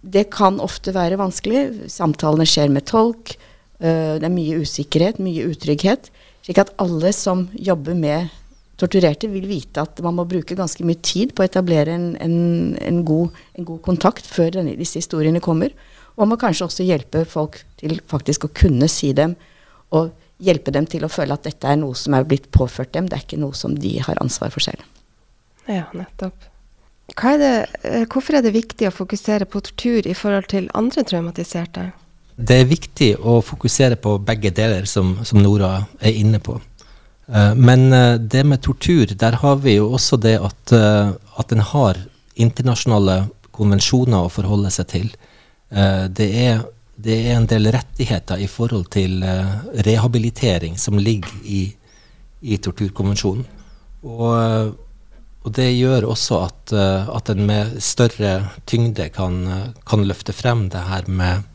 det 0.00 0.26
kan 0.32 0.58
ofte 0.62 0.94
være 0.96 1.18
vanskelig. 1.20 1.90
Samtalene 1.92 2.46
skjer 2.48 2.72
med 2.72 2.88
tolk. 2.88 3.36
Uh, 3.82 4.16
det 4.20 4.26
er 4.26 4.32
mye 4.32 4.62
usikkerhet, 4.62 5.20
mye 5.22 5.46
utrygghet. 5.50 6.10
Slik 6.46 6.60
at 6.62 6.72
alle 6.82 7.12
som 7.16 7.48
jobber 7.54 7.96
med 7.98 8.32
torturerte 8.80 9.28
vil 9.32 9.46
vite 9.48 9.82
at 9.82 10.00
man 10.04 10.18
må 10.18 10.26
bruke 10.28 10.56
ganske 10.56 10.84
mye 10.86 11.00
tid 11.04 11.32
på 11.34 11.42
å 11.42 11.48
etablere 11.48 11.94
en, 11.96 12.10
en, 12.20 12.38
en, 12.76 13.02
god, 13.08 13.36
en 13.56 13.68
god, 13.68 13.80
kontakt 13.86 14.28
før 14.28 14.52
denne, 14.58 14.76
disse 14.78 15.00
historiene 15.00 15.42
kommer. 15.44 15.72
Og 16.14 16.24
man 16.24 16.34
må 16.34 16.40
kanskje 16.40 16.68
også 16.68 16.86
hjelpe 16.86 17.24
folk 17.28 17.58
til 17.80 17.98
faktisk 18.08 18.46
å 18.46 18.52
kunne 18.56 18.88
si 18.92 19.12
dem, 19.16 19.34
og 19.96 20.12
hjelpe 20.42 20.72
dem 20.74 20.88
til 20.88 21.06
å 21.06 21.12
føle 21.12 21.36
at 21.36 21.46
dette 21.46 21.68
er 21.68 21.78
noe 21.80 21.96
som 21.96 22.16
er 22.16 22.26
blitt 22.28 22.50
påført 22.52 22.92
dem, 22.96 23.08
det 23.08 23.18
er 23.18 23.24
ikke 23.24 23.40
noe 23.40 23.56
som 23.56 23.76
de 23.80 23.96
har 24.04 24.20
ansvar 24.20 24.52
for 24.52 24.64
selv. 24.64 24.84
Ja, 25.66 25.86
nettopp. 25.96 26.48
Er 27.16 27.38
det, 27.38 27.52
eh, 27.86 28.04
hvorfor 28.10 28.36
er 28.36 28.42
det 28.42 28.52
viktig 28.52 28.88
å 28.88 28.94
fokusere 28.94 29.46
på 29.46 29.62
tortur 29.62 30.06
i 30.06 30.14
forhold 30.14 30.50
til 30.50 30.68
andre 30.74 31.04
traumatiserte? 31.06 31.92
Det 32.36 32.56
er 32.60 32.68
viktig 32.68 33.14
å 33.16 33.38
fokusere 33.40 33.96
på 33.96 34.18
begge 34.20 34.52
deler, 34.52 34.84
som, 34.84 35.14
som 35.24 35.40
Nora 35.40 35.86
er 36.04 36.18
inne 36.20 36.40
på. 36.44 36.58
Uh, 37.26 37.54
men 37.56 37.88
uh, 37.92 38.18
det 38.20 38.44
med 38.44 38.62
tortur, 38.62 39.08
der 39.16 39.38
har 39.40 39.56
vi 39.64 39.78
jo 39.78 39.88
også 39.96 40.18
det 40.20 40.36
at, 40.44 40.74
uh, 40.76 41.16
at 41.40 41.52
en 41.52 41.64
har 41.64 41.98
internasjonale 42.36 43.24
konvensjoner 43.56 44.26
å 44.26 44.32
forholde 44.32 44.70
seg 44.70 44.88
til. 44.90 45.12
Det 45.66 46.26
er, 46.38 46.58
det, 47.00 47.14
er, 47.16 47.38
en 47.38 47.46
del 47.48 47.70
rettigheter 47.72 48.38
i 48.44 48.46
forhold 48.46 48.84
til 48.92 49.24
rehabilitering 49.86 50.76
som 50.78 51.00
ligger 51.00 51.32
i, 51.48 51.62
i 52.44 52.58
torturkonvensjonen. 52.60 53.46
Og, 54.04 54.76
og, 55.40 55.48
det 55.56 55.70
gjør 55.72 56.10
også 56.12 56.42
at, 56.44 56.76
at 56.76 57.32
en 57.32 57.42
med 57.48 57.80
større 57.82 58.34
tyngde 58.68 59.08
kan, 59.16 59.40
kan 59.88 60.04
løfte 60.04 60.36
frem 60.36 60.66
det 60.70 60.84
her 60.92 61.08
med 61.08 61.48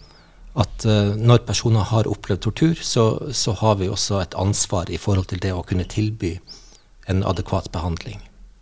at 0.60 0.86
uh, 0.86 1.14
når 1.16 1.46
personer 1.48 1.86
har 1.92 2.10
opplevd 2.10 2.44
tortur, 2.44 2.76
så, 2.76 3.06
så, 3.32 3.54
har 3.62 3.78
vi 3.80 3.90
også 3.90 4.20
et 4.20 4.36
ansvar 4.40 4.92
i 4.92 5.00
forhold 5.00 5.30
til 5.32 5.40
det 5.44 5.54
å 5.56 5.64
kunne 5.68 5.88
tilby 5.88 6.36
en 7.12 7.24
adekvat 7.28 7.72
behandling. 7.72 8.20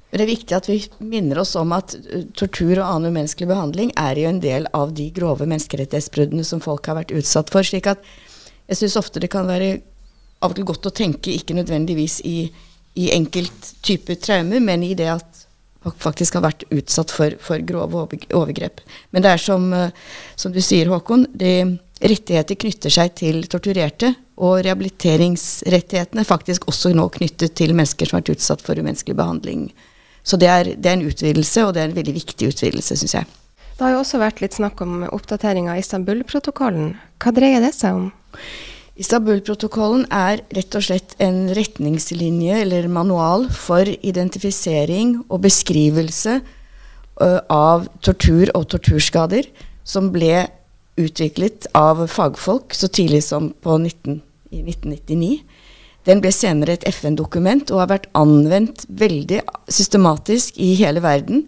Det 0.10 0.24
er 0.24 0.30
viktig 0.30 0.56
at 0.58 0.66
vi 0.70 0.80
minner 1.06 1.42
oss 1.42 1.56
om 1.60 1.74
at 1.74 1.96
uh, 1.98 2.24
tortur 2.38 2.76
og 2.78 2.86
annen 2.86 3.14
umenneskelig 3.14 3.50
behandling 3.50 3.94
er 3.98 4.22
jo 4.22 4.30
en 4.30 4.42
del 4.44 4.70
av 4.78 4.94
de 4.98 5.10
grove 5.16 5.50
menneskerettighetsbruddene 5.50 6.46
som 6.46 6.62
folk 6.62 6.90
har 6.90 7.02
vært 7.02 7.16
utsatt 7.16 7.50
for. 7.54 7.66
slik 7.66 7.90
at 7.90 8.06
jeg 8.70 8.84
syns 8.84 9.00
ofte 9.02 9.22
det 9.22 9.32
kan 9.34 9.50
være 9.50 9.80
av 10.40 10.54
og 10.54 10.60
til 10.60 10.68
godt 10.70 10.88
å 10.88 10.96
tenke 10.96 11.34
ikke 11.34 11.58
nødvendigvis 11.58 12.22
i, 12.28 12.38
i 13.02 13.10
enkelt 13.12 13.74
type 13.84 14.16
traumer, 14.22 14.62
men 14.64 14.86
i 14.86 14.94
det 14.96 15.10
at 15.18 15.39
faktisk 15.86 16.36
har 16.38 16.44
vært 16.44 16.66
utsatt 16.76 17.12
for, 17.14 17.36
for 17.44 17.62
grove 17.66 18.08
overgrep. 18.36 18.82
Men 19.12 19.24
det 19.24 19.36
er 19.36 19.44
som, 19.44 19.70
eh, 19.74 19.94
som 20.36 20.54
du 20.56 20.60
sier, 20.64 20.92
Håkon, 20.92 21.28
de 21.34 21.80
rettigheter 22.00 22.60
knytter 22.60 22.94
seg 22.94 23.14
til 23.20 23.44
torturerte. 23.52 24.14
Og 24.40 24.62
rehabiliteringsrettighetene 24.64 26.24
er 26.24 26.28
faktisk 26.28 26.68
også 26.72 26.94
nå 26.96 27.10
knyttet 27.12 27.58
til 27.60 27.76
mennesker 27.76 28.08
som 28.08 28.18
har 28.18 28.24
vært 28.24 28.38
utsatt 28.38 28.64
for 28.64 28.80
umenneskelig 28.80 29.18
behandling. 29.20 29.70
Så 30.24 30.40
det 30.40 30.48
er, 30.52 30.72
det 30.76 30.88
er 30.90 30.98
en 30.98 31.08
utvidelse, 31.10 31.66
og 31.66 31.74
det 31.76 31.84
er 31.84 31.90
en 31.90 31.98
veldig 31.98 32.16
viktig 32.16 32.52
utvidelse, 32.54 32.96
syns 33.00 33.16
jeg. 33.18 33.30
Det 33.80 33.86
har 33.86 33.96
jo 33.96 34.02
også 34.02 34.20
vært 34.20 34.42
litt 34.44 34.56
snakk 34.56 34.82
om 34.84 35.06
oppdatering 35.08 35.70
av 35.72 35.80
Istanbul-protokollen. 35.80 36.98
Hva 37.24 37.32
dreier 37.36 37.64
det 37.64 37.72
seg 37.76 37.96
om? 37.96 38.10
Istanbul-protokollen 39.00 40.04
er 40.12 40.42
rett 40.56 40.76
og 40.76 40.84
slett 40.84 41.14
en 41.24 41.48
retningslinje 41.56 42.58
eller 42.66 42.90
manual 42.92 43.46
for 43.56 43.88
identifisering 43.88 45.22
og 45.30 45.46
beskrivelse 45.46 46.40
av 47.20 47.88
tortur 48.04 48.52
og 48.56 48.68
torturskader, 48.74 49.48
som 49.88 50.12
ble 50.12 50.48
utviklet 51.00 51.70
av 51.78 52.06
fagfolk 52.12 52.76
så 52.76 52.90
tidlig 52.92 53.24
som 53.24 53.54
på 53.64 53.78
19, 53.80 54.20
i 54.52 54.64
1999. 54.66 55.32
Den 56.08 56.24
ble 56.24 56.32
senere 56.36 56.76
et 56.76 56.88
FN-dokument 56.92 57.72
og 57.72 57.84
har 57.84 57.92
vært 57.94 58.10
anvendt 58.18 58.86
veldig 58.88 59.42
systematisk 59.72 60.60
i 60.60 60.74
hele 60.80 61.04
verden 61.04 61.46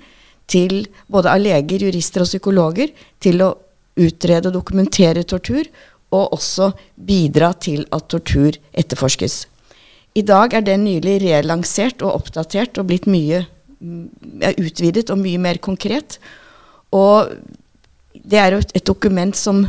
til 0.52 0.86
både 1.12 1.32
av 1.32 1.44
leger, 1.44 1.84
jurister 1.88 2.24
og 2.24 2.32
psykologer 2.32 2.92
til 3.24 3.44
å 3.44 3.54
utrede 4.00 4.48
og 4.50 4.56
dokumentere 4.56 5.24
tortur 5.28 5.68
og 6.12 6.36
også 6.36 6.72
bidra 6.96 7.54
til 7.54 7.86
at 7.96 8.08
tortur 8.12 8.58
etterforskes. 8.72 9.46
I 10.16 10.24
dag 10.28 10.54
er 10.54 10.64
den 10.68 10.84
nylig 10.84 11.22
relansert 11.24 12.04
og 12.04 12.18
oppdatert 12.20 12.80
og 12.82 12.90
blitt 12.90 13.08
mye 13.08 13.46
mm, 13.80 14.08
utvidet 14.60 15.08
og 15.14 15.22
mye 15.22 15.40
mer 15.40 15.62
konkret. 15.64 16.18
Og 16.92 17.32
det 18.12 18.40
er 18.42 18.52
jo 18.52 18.64
et, 18.64 18.74
et, 18.76 18.88
dokument 18.88 19.38
som 19.38 19.64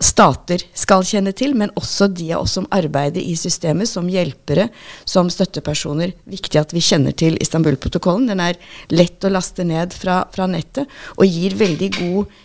stater 0.00 0.62
skal 0.72 1.02
kjenne 1.04 1.32
til, 1.36 1.56
men 1.58 1.74
også 1.76 2.06
de 2.14 2.30
av 2.32 2.46
oss 2.46 2.54
som 2.56 2.68
arbeider 2.72 3.20
i 3.20 3.34
systemet, 3.36 3.90
som 3.90 4.08
hjelpere, 4.08 4.68
som 5.04 5.28
støttepersoner. 5.28 6.14
Viktig 6.30 6.60
at 6.60 6.72
vi 6.72 6.84
kjenner 6.84 7.12
til 7.12 7.36
Istanbul-protokollen. 7.42 8.30
Den 8.30 8.40
er 8.44 8.60
lett 8.94 9.26
å 9.26 9.32
laste 9.34 9.66
ned 9.66 9.92
fra, 9.98 10.22
fra 10.32 10.46
nettet 10.48 10.88
og 11.18 11.26
gir 11.26 11.58
veldig 11.58 11.90
god 11.98 12.38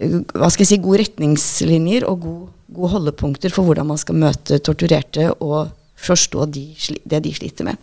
hva 0.00 0.48
skal 0.48 0.64
jeg 0.64 0.70
si, 0.70 0.80
gode 0.80 1.02
retningslinjer 1.02 2.06
og 2.08 2.24
gode, 2.24 2.48
gode 2.72 2.92
holdepunkter 2.94 3.52
for 3.52 3.66
hvordan 3.66 3.90
man 3.90 4.00
skal 4.00 4.18
møte 4.20 4.60
torturerte 4.64 5.28
og 5.42 5.72
forstå 6.00 6.46
de, 6.54 6.64
det 7.04 7.22
de 7.26 7.34
sliter 7.36 7.68
med. 7.68 7.80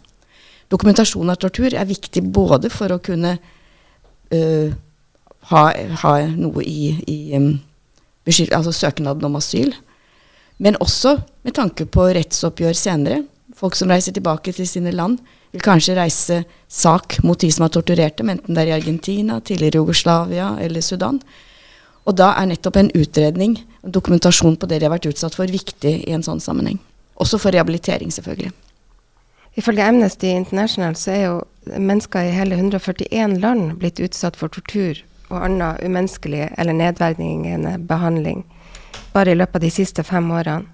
Dokumentasjon 0.71 1.29
av 1.31 1.39
tortur 1.39 1.71
er 1.71 1.87
viktig 1.87 2.23
både 2.33 2.71
for 2.73 2.91
å 2.91 2.99
kunne 3.03 3.37
uh, 3.37 4.69
ha, 5.51 5.63
ha, 6.01 6.13
noe 6.33 6.65
i, 6.65 6.91
i 7.07 7.19
um, 7.37 7.53
altså 8.25 8.73
søknaden 8.75 9.29
om 9.29 9.37
asyl, 9.39 9.71
men 10.57 10.79
også 10.83 11.19
med 11.45 11.55
tanke 11.55 11.85
på 11.85 12.09
rettsoppgjør 12.17 12.75
senere. 12.75 13.21
Folk 13.55 13.77
som 13.77 13.91
reiser 13.93 14.15
tilbake 14.15 14.51
til 14.55 14.67
sine 14.67 14.91
land, 14.91 15.21
vil 15.53 15.63
kanskje 15.63 15.95
reise 15.95 16.41
sak 16.67 17.19
mot 17.23 17.39
de 17.39 17.47
som 17.53 17.63
har 17.63 17.71
torturert 17.71 18.17
dem, 18.19 18.33
enten 18.33 18.57
det 18.57 18.65
er 18.65 18.73
i 18.73 18.79
Argentina, 18.81 19.37
tidligere 19.39 19.79
Jugoslavia 19.79 20.55
eller 20.65 20.83
Sudan. 20.83 21.21
Og 22.07 22.15
da 22.15 22.31
er 22.39 22.47
nettopp 22.47 22.79
en 22.79 22.91
utredning, 22.95 23.57
en 23.83 23.91
dokumentasjon 23.91 24.55
på 24.59 24.69
det 24.69 24.79
de 24.79 24.87
har 24.87 24.95
vært 24.95 25.09
utsatt 25.09 25.35
for, 25.35 25.51
viktig 25.51 25.93
i 26.07 26.15
en 26.15 26.23
sånn 26.23 26.39
sammenheng. 26.43 26.79
Også 27.19 27.39
for 27.41 27.51
rehabilitering, 27.51 28.13
selvfølgelig. 28.13 28.53
Ifølge 29.57 29.87
Amnesty 29.89 30.29
International 30.29 30.95
så 30.95 31.11
er 31.11 31.23
jo 31.25 31.37
mennesker 31.65 32.27
i 32.27 32.35
hele 32.35 32.59
141 32.59 33.39
land 33.41 33.73
blitt 33.81 33.99
utsatt 33.99 34.37
for 34.37 34.53
tortur 34.53 35.01
og 35.27 35.41
annen 35.41 35.81
umenneskelig 35.83 36.51
eller 36.55 36.77
nedverdigende 36.77 37.73
behandling 37.89 38.45
bare 39.15 39.33
i 39.33 39.37
løpet 39.37 39.57
av 39.57 39.65
de 39.65 39.73
siste 39.73 40.05
fem 40.05 40.29
årene. 40.31 40.69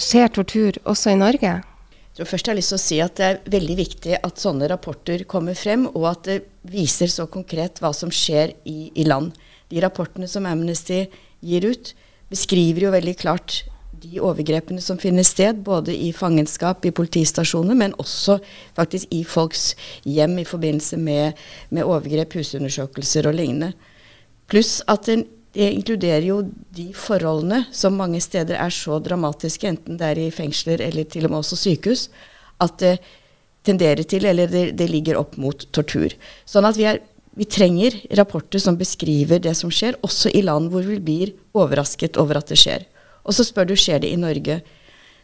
Skjer 0.00 0.30
tortur 0.36 0.78
også 0.88 1.14
i 1.14 1.18
Norge? 1.20 1.56
Jeg 1.60 2.16
tror 2.18 2.28
først 2.28 2.46
jeg 2.46 2.52
har 2.52 2.58
lyst 2.58 2.72
til 2.72 2.78
å 2.78 2.82
si 2.82 2.98
at 3.04 3.16
Det 3.16 3.26
er 3.26 3.40
veldig 3.52 3.76
viktig 3.78 4.14
at 4.20 4.40
sånne 4.40 4.68
rapporter 4.68 5.24
kommer 5.28 5.56
frem, 5.56 5.86
og 5.88 6.06
at 6.10 6.24
det 6.28 6.38
viser 6.68 7.08
så 7.08 7.26
konkret 7.26 7.80
hva 7.80 7.92
som 7.96 8.12
skjer 8.12 8.54
i, 8.68 8.90
i 8.94 9.04
land 9.08 9.32
de 9.70 9.82
rapportene 9.82 10.28
som 10.28 10.46
Amnesty 10.48 11.04
gir 11.40 11.66
ut, 11.66 11.92
beskriver 12.30 12.86
jo 12.86 12.94
veldig 12.94 13.16
klart 13.18 13.62
de 14.00 14.20
overgrepene 14.22 14.80
som 14.82 14.98
finner 15.00 15.26
sted, 15.26 15.60
både 15.64 15.92
i 15.92 16.10
fangenskap, 16.16 16.86
i 16.86 16.94
politistasjoner, 16.94 17.76
men 17.76 17.96
også 18.00 18.38
faktisk 18.78 19.10
i 19.12 19.22
folks 19.28 19.74
hjem 20.08 20.38
i 20.40 20.46
forbindelse 20.48 20.96
med, 21.00 21.36
med 21.68 21.84
overgrep, 21.84 22.38
husundersøkelser 22.40 23.28
og 23.28 23.36
lignende. 23.36 23.74
Pluss 24.50 24.78
at 24.90 25.06
den, 25.10 25.26
det 25.54 25.68
inkluderer 25.74 26.24
jo 26.24 26.40
de 26.74 26.88
forholdene 26.96 27.64
som 27.74 27.98
mange 27.98 28.22
steder 28.22 28.58
er 28.62 28.72
så 28.74 29.00
dramatiske, 29.02 29.68
enten 29.68 29.98
det 30.00 30.12
er 30.12 30.22
i 30.22 30.32
fengsler 30.34 30.82
eller 30.86 31.08
til 31.10 31.26
og 31.26 31.34
med 31.34 31.42
også 31.42 31.58
sykehus, 31.58 32.08
at 32.62 32.78
det 32.80 32.96
tenderer 33.66 34.06
til, 34.08 34.24
eller 34.24 34.48
det, 34.48 34.70
det 34.78 34.88
ligger 34.88 35.18
opp 35.20 35.36
mot 35.40 35.66
tortur. 35.74 36.14
Sånn 36.48 36.64
at 36.64 36.78
vi 36.78 36.86
er 36.88 37.02
vi 37.38 37.46
trenger 37.46 37.94
rapporter 38.18 38.58
som 38.58 38.78
beskriver 38.78 39.38
det 39.42 39.54
som 39.58 39.70
skjer, 39.70 39.98
også 40.02 40.32
i 40.34 40.42
land 40.42 40.70
hvor 40.72 40.86
vi 40.86 40.98
blir 40.98 41.32
overrasket 41.54 42.18
over 42.20 42.40
at 42.40 42.50
det 42.50 42.58
skjer. 42.58 42.86
Og 43.24 43.36
så 43.36 43.46
spør 43.46 43.70
du 43.70 43.76
skjer 43.78 44.02
det 44.02 44.10
i 44.10 44.18
Norge. 44.20 44.60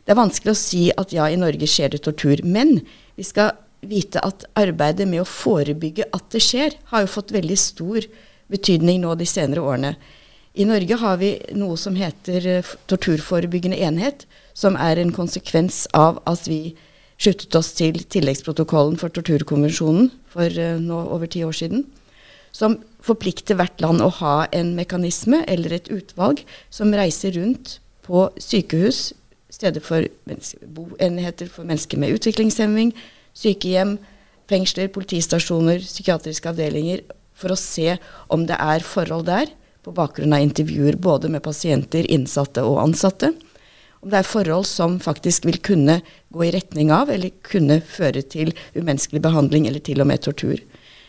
Det 0.07 0.15
er 0.15 0.19
vanskelig 0.21 0.53
å 0.53 0.59
si 0.59 0.83
at 0.95 1.15
ja, 1.15 1.27
i 1.27 1.41
Norge 1.41 1.67
skjer 1.67 1.97
det 1.97 2.05
tortur. 2.07 2.43
Men 2.47 2.79
vi 3.19 3.27
skal 3.27 3.57
vite 3.87 4.23
at 4.25 4.47
arbeidet 4.59 5.09
med 5.09 5.25
å 5.25 5.29
forebygge 5.29 6.07
at 6.15 6.31
det 6.35 6.43
skjer, 6.45 6.77
har 6.93 7.05
jo 7.05 7.11
fått 7.11 7.35
veldig 7.35 7.59
stor 7.59 8.07
betydning 8.53 9.03
nå 9.03 9.17
de 9.19 9.27
senere 9.27 9.65
årene. 9.65 9.97
I 10.57 10.65
Norge 10.65 10.97
har 11.03 11.19
vi 11.21 11.35
noe 11.59 11.77
som 11.77 11.99
heter 11.99 12.47
eh, 12.49 12.75
torturforebyggende 12.89 13.77
enhet, 13.85 14.25
som 14.57 14.79
er 14.81 15.03
en 15.03 15.13
konsekvens 15.13 15.85
av 15.93 16.23
at 16.25 16.47
vi 16.49 16.77
sluttet 17.17 17.55
oss 17.59 17.73
til 17.79 17.99
tilleggsprotokollen 18.13 18.99
for 19.01 19.13
torturkonvensjonen 19.15 20.11
for 20.33 20.51
uh, 20.51 20.77
nå 20.83 21.03
over 21.17 21.31
ti 21.31 21.45
år 21.47 21.57
siden 21.57 21.87
som 22.57 22.79
forplikter 23.05 23.59
hvert 23.59 23.83
land 23.85 24.03
å 24.03 24.13
ha 24.21 24.37
en 24.57 24.73
mekanisme 24.79 25.43
eller 25.51 25.77
et 25.77 25.91
utvalg 25.93 26.43
som 26.73 26.95
reiser 26.97 27.37
rundt 27.37 27.79
på 28.07 28.29
sykehus, 28.41 29.11
steder 29.53 29.83
for 29.85 30.07
boenheter 30.77 31.51
for 31.53 31.69
mennesker 31.69 32.01
med 32.01 32.17
utviklingshemming, 32.17 32.95
sykehjem, 33.37 33.97
fengsler, 34.51 34.89
politistasjoner, 34.95 35.83
psykiatriske 35.83 36.53
avdelinger, 36.53 37.03
for 37.37 37.53
å 37.53 37.61
se 37.61 37.99
om 38.33 38.47
det 38.49 38.57
er 38.63 38.85
forhold 38.87 39.27
der, 39.29 39.51
på 39.85 39.93
bakgrunn 39.95 40.35
av 40.35 40.43
intervjuer 40.43 40.97
både 40.99 41.29
med 41.31 41.45
pasienter, 41.45 42.07
innsatte 42.11 42.65
og 42.67 42.81
ansatte. 42.83 43.35
Om 44.03 44.13
det 44.13 44.21
er 44.21 44.29
forhold 44.29 44.67
som 44.69 44.99
faktisk 45.03 45.47
vil 45.49 45.59
kunne 45.65 46.01
gå 46.33 46.47
i 46.47 46.53
retning 46.55 46.93
av, 46.95 47.11
eller 47.11 47.35
kunne 47.47 47.81
føre 47.81 48.23
til 48.23 48.53
umenneskelig 48.77 49.23
behandling 49.25 49.69
eller 49.69 49.83
til 49.85 50.03
og 50.05 50.11
med 50.11 50.25
tortur. 50.27 50.61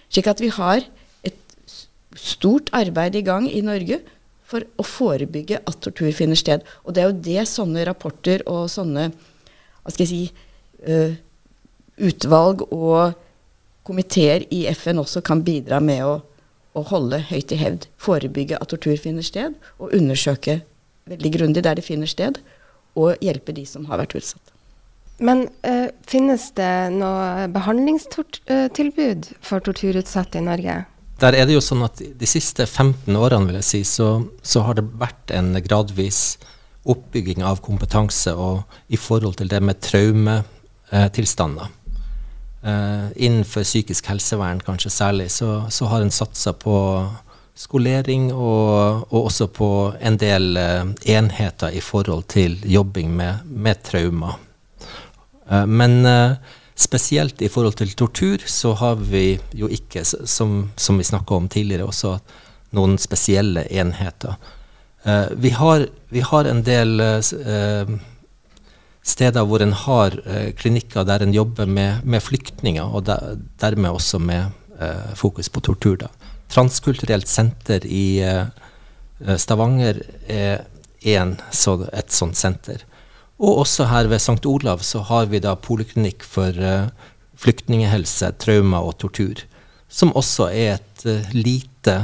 Slik 0.10 0.30
at 0.32 0.42
vi 0.44 0.52
har 0.54 0.86
et 1.28 1.76
stort 2.16 2.72
arbeid 2.76 3.18
i 3.20 3.26
gang 3.28 3.50
i 3.52 3.64
Norge 3.66 4.00
for 4.48 4.64
å 4.80 4.86
forebygge 4.88 5.60
at 5.68 5.80
tortur 5.84 6.14
finner 6.16 6.40
sted. 6.40 6.64
Og 6.88 6.96
det 6.96 7.04
er 7.04 7.10
jo 7.10 7.24
det 7.28 7.48
sånne 7.52 7.84
rapporter 7.90 8.46
og 8.48 8.70
sånne 8.72 9.10
hva 9.12 9.94
skal 9.94 10.04
jeg 10.04 10.12
si, 10.12 10.24
uh, 10.88 11.16
utvalg 11.98 12.64
og 12.68 13.16
komiteer 13.88 14.44
i 14.52 14.66
FN 14.76 15.00
også 15.00 15.24
kan 15.24 15.44
bidra 15.48 15.80
med 15.84 16.04
å, 16.04 16.18
å 16.76 16.84
holde 16.90 17.22
høyt 17.30 17.54
i 17.56 17.60
hevd. 17.60 17.88
Forebygge 18.00 18.60
at 18.60 18.72
tortur 18.74 18.98
finner 19.00 19.24
sted, 19.24 19.56
og 19.80 19.96
undersøke 19.96 20.60
veldig 21.08 21.32
grundig 21.38 21.64
der 21.64 21.80
det 21.80 21.86
finner 21.88 22.10
sted, 22.12 22.42
og 22.98 23.24
hjelpe 23.24 23.54
de 23.56 23.66
som 23.70 23.86
har 23.90 24.02
vært 24.02 24.18
utsatt. 24.18 24.54
Men 25.18 25.48
uh, 25.66 25.88
finnes 26.06 26.52
det 26.58 26.74
noe 26.94 27.48
behandlingstilbud 27.54 29.32
for 29.42 29.66
torturutsatte 29.66 30.42
i 30.42 30.46
Norge? 30.46 30.84
Der 31.18 31.34
er 31.34 31.48
det 31.50 31.56
jo 31.56 31.64
sånn 31.66 31.82
at 31.88 31.98
De 31.98 32.28
siste 32.30 32.68
15 32.68 33.16
årene 33.18 33.50
vil 33.50 33.58
jeg 33.58 33.70
si, 33.72 33.82
så, 33.90 34.10
så 34.46 34.62
har 34.68 34.78
det 34.78 34.86
vært 35.02 35.34
en 35.34 35.56
gradvis 35.66 36.38
oppbygging 36.88 37.42
av 37.44 37.60
kompetanse 37.66 38.32
og 38.38 38.62
i 38.94 39.00
forhold 39.02 39.40
til 39.42 39.50
det 39.52 39.60
med 39.66 39.82
traumetilstander. 39.84 41.74
Eh, 42.68 43.08
innenfor 43.28 43.66
psykisk 43.66 44.08
helsevern 44.12 44.62
kanskje 44.64 44.94
særlig, 44.94 45.32
så, 45.32 45.66
så 45.74 45.90
har 45.92 46.06
en 46.06 46.14
satsa 46.14 46.54
på 46.58 46.76
skolering 47.58 48.30
og, 48.34 49.08
og, 49.10 49.26
også 49.26 49.48
på 49.54 49.70
en 50.00 50.18
del 50.22 50.58
uh, 50.58 50.90
enheter 51.10 51.74
i 51.74 51.82
forhold 51.82 52.28
til 52.32 52.60
jobbing 52.66 53.12
med, 53.18 53.46
med 53.46 53.82
traumer. 53.84 54.38
Uh, 55.52 55.66
men 55.66 56.06
spesielt 56.78 57.42
i 57.42 57.50
forhold 57.50 57.80
til 57.80 57.96
tortur 57.98 58.44
så 58.46 58.76
har 58.78 59.00
vi 59.02 59.40
jo 59.58 59.68
ikke, 59.68 60.04
som, 60.06 60.70
som 60.78 60.98
vi 60.98 61.08
snakka 61.08 61.34
om 61.36 61.48
tidligere, 61.50 61.88
også 61.88 62.18
noen 62.78 62.98
spesielle 63.02 63.64
enheter. 63.72 64.36
vi, 65.34 65.50
har, 65.50 65.88
vi 66.10 66.20
har 66.20 66.46
en 66.46 66.62
del 66.64 67.02
steder 69.08 69.46
hvor 69.48 69.64
en 69.64 69.74
har 69.74 70.16
eh, 70.26 70.52
klinikker 70.58 71.08
der 71.08 71.24
en 71.24 71.34
jobber 71.36 71.66
med, 71.66 72.04
med 72.04 72.24
flyktninger, 72.24 72.84
og 72.84 73.06
der, 73.08 73.38
dermed 73.62 73.90
også 73.90 74.20
med 74.20 74.50
eh, 74.80 75.14
fokus 75.16 75.50
på 75.50 75.64
tortur. 75.64 75.96
Da. 76.04 76.12
Transkulturelt 76.52 77.28
senter 77.28 77.86
i 77.86 78.20
eh, 78.24 78.46
Stavanger 79.38 80.02
er 80.28 80.66
en, 81.08 81.36
så, 81.52 81.78
et 81.94 82.14
sånt 82.14 82.38
senter. 82.38 82.84
Og 83.38 83.64
også 83.64 83.88
her 83.92 84.10
ved 84.10 84.22
St. 84.22 84.46
Olav 84.50 84.82
så 84.86 85.04
har 85.06 85.28
vi 85.32 85.42
da 85.44 85.54
poliklinikk 85.62 86.26
for 86.26 86.58
uh, 86.58 86.90
flyktninghelse, 87.38 88.32
traumer 88.42 88.86
og 88.86 88.98
tortur. 89.02 89.44
Som 89.88 90.16
også 90.18 90.50
er 90.50 90.80
et 90.80 91.06
uh, 91.06 91.36
lite 91.38 92.00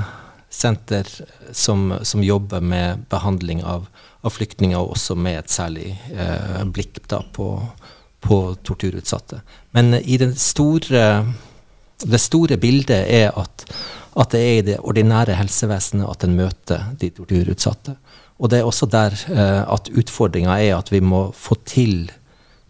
senter 0.53 1.09
som, 1.49 1.89
som, 2.05 2.21
jobber 2.21 2.61
med 2.61 3.07
behandling 3.09 3.63
av 3.65 3.89
av 4.23 4.31
flyktninger, 4.31 4.79
og 4.79 4.95
også 4.95 5.17
med 5.19 5.41
et 5.41 5.51
særlig 5.51 5.89
uh, 6.15 6.61
blikk 6.71 7.01
da, 7.11 7.19
på, 7.35 7.49
på, 8.23 8.37
torturutsatte. 8.63 9.41
Men 9.75 9.97
i 9.99 10.15
det 10.21 10.31
store, 10.39 11.01
det 12.03 12.21
store 12.23 12.57
bildet 12.61 13.03
er 13.03 13.33
at, 13.39 13.65
at, 14.13 14.33
det 14.33 14.41
er 14.41 14.57
i 14.57 14.65
det 14.69 14.79
ordinære 14.81 15.37
helsevesenet 15.39 16.09
at 16.09 16.25
en 16.25 16.35
møter 16.37 16.89
de 17.01 17.09
torturutsatte. 17.13 17.95
Og 18.39 18.51
det 18.51 18.59
er 18.59 18.67
også 18.67 18.89
der 18.91 19.15
eh, 19.31 19.61
at 19.73 19.89
utfordringa 19.93 20.57
er 20.59 20.77
at 20.77 20.91
vi 20.93 21.01
må 21.01 21.27
få 21.37 21.57
til 21.65 22.11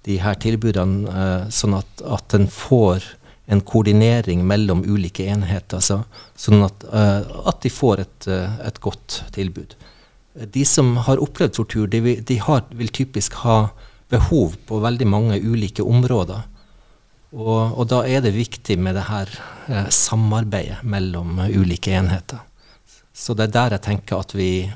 de 0.07 0.19
her 0.19 0.37
tilbudene 0.39 1.09
eh, 1.09 1.49
sånn 1.51 1.77
at, 1.79 2.03
at 2.03 2.37
en 2.37 2.49
får 2.51 3.05
en 3.51 3.59
koordinering 3.67 4.45
mellom 4.47 4.85
ulike 4.87 5.25
enheter, 5.27 5.81
så, 5.83 6.03
sånn 6.39 6.63
at, 6.63 6.85
eh, 6.87 7.33
at, 7.43 7.59
de 7.63 7.71
får 7.71 8.05
et, 8.05 8.27
uh, 8.31 8.53
et 8.63 8.79
godt 8.83 9.19
tilbud 9.35 9.75
de 10.33 10.65
som 10.65 10.95
har 11.05 11.21
opplevd 11.21 11.57
tortur, 11.57 11.87
de, 11.87 12.17
de 12.21 12.37
har, 12.41 12.65
vil 12.73 12.89
typisk 12.93 13.37
ha 13.43 13.67
behov 14.13 14.57
på 14.67 14.79
veldig 14.81 15.07
mange 15.09 15.39
ulike 15.41 15.85
områder. 15.85 16.43
Og, 17.33 17.79
og 17.79 17.87
da 17.89 18.03
er 18.05 18.21
det 18.21 18.35
viktig 18.35 18.77
med 18.77 18.93
det 18.97 19.07
her 19.07 19.29
eh, 19.65 19.89
samarbeidet 19.89 20.83
mellom 20.85 21.39
ulike 21.49 21.95
enheter. 21.97 22.43
Så 23.13 23.33
det 23.37 23.47
er 23.47 23.53
der 23.55 23.77
jeg 23.77 23.87
tenker 23.89 24.21
at 24.21 24.33
vi 24.37 24.71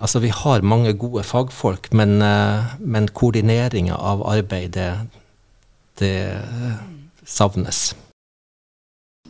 Altså 0.00 0.20
vi 0.22 0.30
har 0.32 0.62
mange 0.64 0.94
gode 0.96 1.20
fagfolk, 1.26 1.90
men, 1.92 2.22
eh, 2.24 2.70
men 2.80 3.08
koordineringa 3.12 3.98
av 3.98 4.22
arbeid, 4.24 4.70
det, 4.72 4.94
det 6.00 6.40
savnes. 7.26 7.90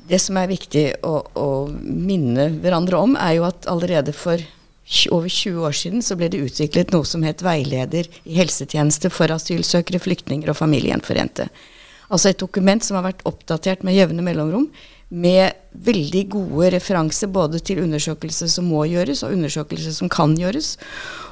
Det 0.06 0.20
som 0.22 0.38
er 0.38 0.50
viktig 0.52 0.84
å, 1.02 1.16
å 1.34 1.48
minne 1.72 2.50
hverandre 2.62 3.00
om, 3.02 3.16
er 3.18 3.40
jo 3.40 3.48
at 3.48 3.66
allerede 3.72 4.14
for 4.14 4.38
over 5.10 5.28
20 5.28 5.66
år 5.66 5.74
siden 5.80 6.06
så 6.06 6.14
ble 6.18 6.28
det 6.30 6.44
utviklet 6.44 6.94
noe 6.94 7.08
som 7.08 7.24
het 7.26 7.42
Veileder 7.42 8.06
i 8.22 8.38
helsetjeneste 8.38 9.10
for 9.10 9.32
asylsøkere, 9.34 9.98
flyktninger 10.02 10.52
og 10.52 10.60
familiegjenforente. 10.60 11.48
Altså 12.10 12.30
et 12.30 12.40
dokument 12.42 12.82
som 12.84 12.98
har 12.98 13.06
vært 13.06 13.22
oppdatert 13.28 13.84
med 13.86 13.96
jevne 13.96 14.24
mellomrom, 14.26 14.68
med 15.10 15.58
veldig 15.74 16.22
gode 16.30 16.70
referanser 16.76 17.30
både 17.34 17.58
til 17.66 17.80
undersøkelser 17.82 18.50
som 18.50 18.68
må 18.70 18.84
gjøres, 18.90 19.24
og 19.26 19.34
undersøkelser 19.34 19.94
som 19.94 20.10
kan 20.10 20.36
gjøres, 20.38 20.76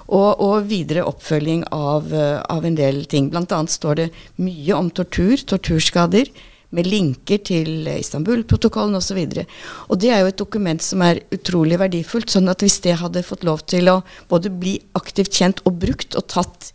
og, 0.08 0.40
og 0.42 0.68
videre 0.70 1.06
oppfølging 1.06 1.64
av, 1.74 2.10
uh, 2.10 2.40
av 2.50 2.66
en 2.66 2.78
del 2.78 3.04
ting. 3.10 3.28
Blant 3.30 3.54
annet 3.54 3.74
står 3.74 4.00
det 4.00 4.08
mye 4.42 4.78
om 4.78 4.90
tortur, 4.90 5.36
torturskader, 5.46 6.30
med 6.76 6.84
linker 6.84 7.40
til 7.48 7.86
Istanbul-protokollen 7.88 8.98
osv. 8.98 9.22
Og, 9.22 9.38
så 9.38 9.86
og 9.88 10.00
det 10.02 10.10
er 10.12 10.20
jo 10.20 10.32
et 10.32 10.40
dokument 10.42 10.82
som 10.84 11.00
er 11.06 11.22
utrolig 11.32 11.78
verdifullt. 11.80 12.28
sånn 12.28 12.50
at 12.52 12.60
hvis 12.60 12.80
det 12.84 12.98
hadde 13.00 13.24
fått 13.24 13.46
lov 13.48 13.62
til 13.64 13.88
å 13.88 14.02
både 14.28 14.52
bli 14.52 14.74
aktivt 14.98 15.32
kjent 15.32 15.62
og 15.64 15.78
brukt 15.80 16.18
og 16.18 16.26
tatt 16.28 16.72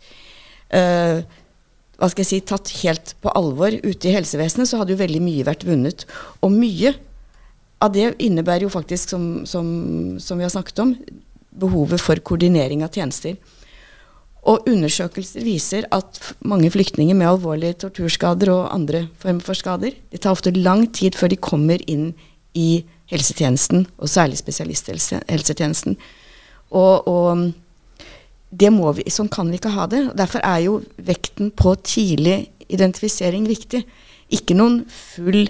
uh, 0.74 1.22
hva 1.98 2.10
skal 2.10 2.24
jeg 2.24 2.30
si, 2.30 2.40
tatt 2.46 2.72
helt 2.82 3.14
på 3.22 3.32
alvor 3.38 3.74
ute 3.84 4.10
i 4.10 4.14
helsevesenet, 4.14 4.68
så 4.70 4.80
hadde 4.80 4.94
jo 4.94 5.02
veldig 5.02 5.20
mye 5.22 5.46
vært 5.46 5.66
vunnet. 5.68 6.06
Og 6.42 6.54
mye 6.54 6.94
av 7.84 7.92
det 7.94 8.14
innebærer 8.24 8.66
jo 8.66 8.72
faktisk, 8.72 9.12
som, 9.14 9.44
som, 9.46 9.66
som 10.22 10.40
vi 10.40 10.46
har 10.46 10.52
snakket 10.52 10.82
om, 10.82 10.94
behovet 11.54 12.02
for 12.02 12.18
koordinering 12.26 12.82
av 12.84 12.94
tjenester. 12.94 13.36
Og 14.44 14.66
undersøkelser 14.68 15.44
viser 15.46 15.86
at 15.94 16.20
mange 16.44 16.68
flyktninger 16.72 17.16
med 17.16 17.30
alvorlige 17.30 17.78
torturskader 17.86 18.50
og 18.52 18.72
andre 18.74 19.06
former 19.22 19.44
for 19.46 19.56
skader, 19.56 19.94
det 20.12 20.20
tar 20.20 20.36
ofte 20.36 20.52
lang 20.56 20.86
tid 20.92 21.16
før 21.16 21.32
de 21.32 21.40
kommer 21.40 21.84
inn 21.88 22.10
i 22.54 22.84
helsetjenesten, 23.10 23.86
og 23.98 24.10
særlig 24.10 24.38
spesialisthelsetjenesten. 24.40 25.96
Og, 26.74 27.08
og 27.08 27.46
vi, 28.60 29.04
sånn 29.10 29.28
kan 29.28 29.50
vi 29.50 29.58
ikke 29.58 29.74
ha 29.74 29.86
det. 29.86 30.16
Derfor 30.16 30.40
er 30.44 30.64
jo 30.64 30.80
vekten 30.96 31.50
på 31.50 31.74
tidlig 31.82 32.50
identifisering 32.68 33.46
viktig. 33.48 33.84
Ikke 34.32 34.56
noen 34.56 34.84
full 34.88 35.48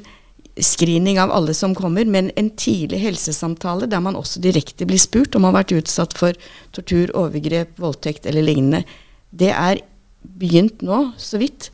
screening 0.60 1.18
av 1.18 1.32
alle 1.34 1.54
som 1.54 1.74
kommer, 1.74 2.04
men 2.06 2.30
en 2.38 2.50
tidlig 2.50 3.00
helsesamtale 3.02 3.88
der 3.90 4.00
man 4.00 4.16
også 4.16 4.40
direkte 4.40 4.86
blir 4.86 5.00
spurt 5.02 5.34
om 5.34 5.42
man 5.42 5.54
har 5.54 5.64
vært 5.64 5.80
utsatt 5.80 6.14
for 6.14 6.36
tortur, 6.72 7.10
overgrep, 7.14 7.74
voldtekt 7.82 8.26
eller 8.30 8.46
lignende. 8.46 8.84
Det 9.34 9.50
er 9.50 9.82
begynt 10.22 10.82
nå, 10.82 11.10
så 11.18 11.40
vidt, 11.42 11.70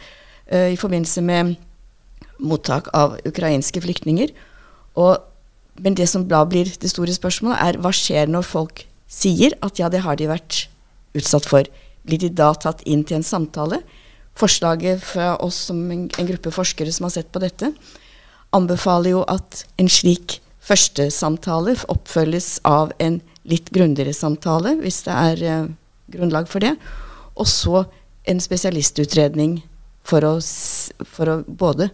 uh, 0.53 0.73
i 0.73 0.79
forbindelse 0.81 1.23
med 1.23 1.57
mottak 2.41 2.89
av 2.97 3.19
ukrainske 3.29 3.83
flyktninger. 3.85 4.33
Og, 4.97 5.21
men 5.81 5.97
det 5.97 6.09
som 6.09 6.25
da 6.29 6.43
blir 6.49 6.73
det 6.81 6.91
store 6.91 7.13
spørsmålet, 7.15 7.61
er 7.61 7.81
hva 7.85 7.93
skjer 7.95 8.33
når 8.33 8.49
folk 8.49 8.87
sier 9.11 9.57
at 9.61 9.81
ja, 9.81 9.91
det 9.93 10.03
har 10.07 10.17
de 10.17 10.31
vært 10.31 10.65
utsatt 11.17 11.49
for. 11.49 11.67
Blir 12.07 12.21
de 12.23 12.31
da 12.33 12.53
tatt 12.55 12.85
inn 12.89 13.05
til 13.05 13.21
en 13.21 13.27
samtale? 13.27 13.83
Forslaget 14.39 15.03
fra 15.05 15.35
oss 15.43 15.67
som 15.69 15.83
en, 15.91 16.07
en 16.19 16.31
gruppe 16.31 16.53
forskere 16.55 16.93
som 16.95 17.09
har 17.09 17.17
sett 17.17 17.33
på 17.33 17.43
dette, 17.43 17.73
anbefaler 18.57 19.15
jo 19.15 19.25
at 19.31 19.65
en 19.79 19.91
slik 19.91 20.39
første 20.65 21.09
samtale 21.15 21.77
oppfølges 21.91 22.59
av 22.69 22.95
en 23.03 23.21
litt 23.49 23.71
grundigere 23.75 24.15
samtale, 24.15 24.77
hvis 24.83 25.03
det 25.07 25.17
er 25.17 25.45
eh, 25.47 25.71
grunnlag 26.15 26.49
for 26.51 26.63
det. 26.63 26.75
Og 27.41 27.49
så 27.49 27.85
en 28.29 28.43
spesialistutredning 28.43 29.61
for 30.07 30.25
å, 30.27 30.35
for 31.07 31.31
å, 31.33 31.39
både 31.47 31.91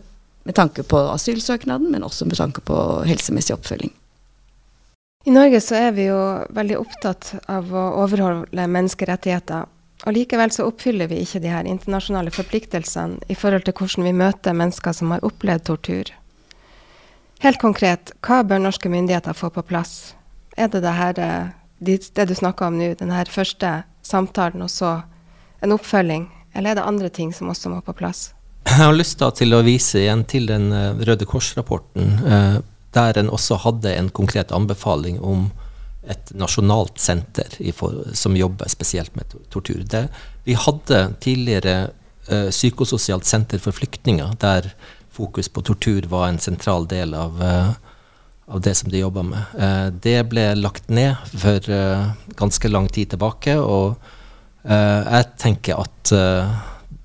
med 0.46 0.56
tanke 0.58 0.84
på 0.86 0.98
asylsøknaden, 1.10 1.90
men 1.92 2.06
også 2.06 2.26
med 2.28 2.38
tanke 2.38 2.62
på 2.66 2.76
helsemessig 3.06 3.56
oppfølging. 3.56 3.92
I 5.26 5.32
Norge 5.34 5.58
så 5.60 5.74
er 5.74 5.94
vi 5.96 6.04
jo 6.06 6.18
veldig 6.54 6.76
opptatt 6.78 7.32
av 7.50 7.72
å 7.74 7.86
overholde 8.04 8.66
menneskerettigheter. 8.70 9.64
Og 10.06 10.14
Likevel 10.14 10.52
så 10.54 10.68
oppfyller 10.68 11.08
vi 11.10 11.18
ikke 11.24 11.40
de 11.42 11.50
her 11.50 11.66
internasjonale 11.66 12.30
forpliktelsene 12.30 13.26
i 13.26 13.34
forhold 13.34 13.64
til 13.66 13.74
hvordan 13.74 14.06
vi 14.06 14.12
møter 14.14 14.54
mennesker 14.54 14.94
som 14.94 15.10
har 15.10 15.24
opplevd 15.26 15.64
tortur. 15.66 16.12
Helt 17.42 17.58
konkret, 17.58 18.12
hva 18.22 18.44
bør 18.46 18.62
norske 18.68 18.92
myndigheter 18.92 19.34
få 19.34 19.50
på 19.50 19.66
plass? 19.66 20.14
Er 20.54 20.70
det 20.70 20.84
det, 20.86 20.94
her, 20.94 21.18
eh, 21.18 21.50
det 21.82 22.28
du 22.30 22.36
snakka 22.38 22.70
om 22.70 22.78
nå, 22.78 22.92
den 22.94 23.10
her 23.10 23.26
første 23.26 23.82
samtalen, 24.06 24.62
og 24.62 24.70
så 24.70 25.00
en 25.58 25.74
oppfølging? 25.74 26.30
Eller 26.54 26.70
er 26.70 26.78
det 26.78 26.86
andre 26.86 27.10
ting 27.10 27.34
som 27.34 27.50
også 27.50 27.74
må 27.74 27.82
på 27.82 27.96
plass? 27.98 28.30
Jeg 28.66 28.78
har 28.78 28.94
lyst 28.94 29.18
til 29.18 29.58
å 29.58 29.64
vise 29.66 30.04
igjen 30.04 30.22
til 30.30 30.46
den 30.46 30.70
uh, 30.70 30.94
Røde 31.02 31.26
Kors-rapporten, 31.26 32.14
uh, 32.22 32.62
der 32.94 33.18
en 33.18 33.30
også 33.32 33.58
hadde 33.64 33.94
en 33.96 34.10
konkret 34.10 34.52
anbefaling 34.52 35.20
om 35.20 35.50
et 36.06 36.30
nasjonalt 36.38 37.00
senter 37.02 37.56
som 38.14 38.36
jobber 38.38 38.70
spesielt 38.70 39.14
med 39.18 39.34
tortur. 39.50 39.82
Det, 39.82 40.06
vi 40.46 40.54
hadde 40.58 41.00
tidligere 41.22 41.90
uh, 42.30 42.50
psykososialt 42.50 43.26
senter 43.26 43.62
for 43.62 43.74
flyktninger, 43.74 44.36
der 44.42 44.70
fokus 45.16 45.48
på 45.48 45.64
tortur 45.66 46.06
var 46.12 46.28
en 46.28 46.38
sentral 46.42 46.86
del 46.90 47.14
av, 47.18 47.40
uh, 47.42 47.72
av 48.46 48.62
det 48.62 48.76
som 48.78 48.92
de 48.92 49.02
jobba 49.02 49.24
med. 49.26 49.56
Uh, 49.58 49.88
det 50.04 50.20
ble 50.30 50.52
lagt 50.60 50.90
ned 50.90 51.16
for 51.34 51.72
ganske 52.38 52.70
lang 52.70 52.88
tid 52.92 53.14
tilbake, 53.14 53.58
og 53.58 53.96
jeg 54.66 55.26
tenker 55.38 55.78
at, 55.78 56.10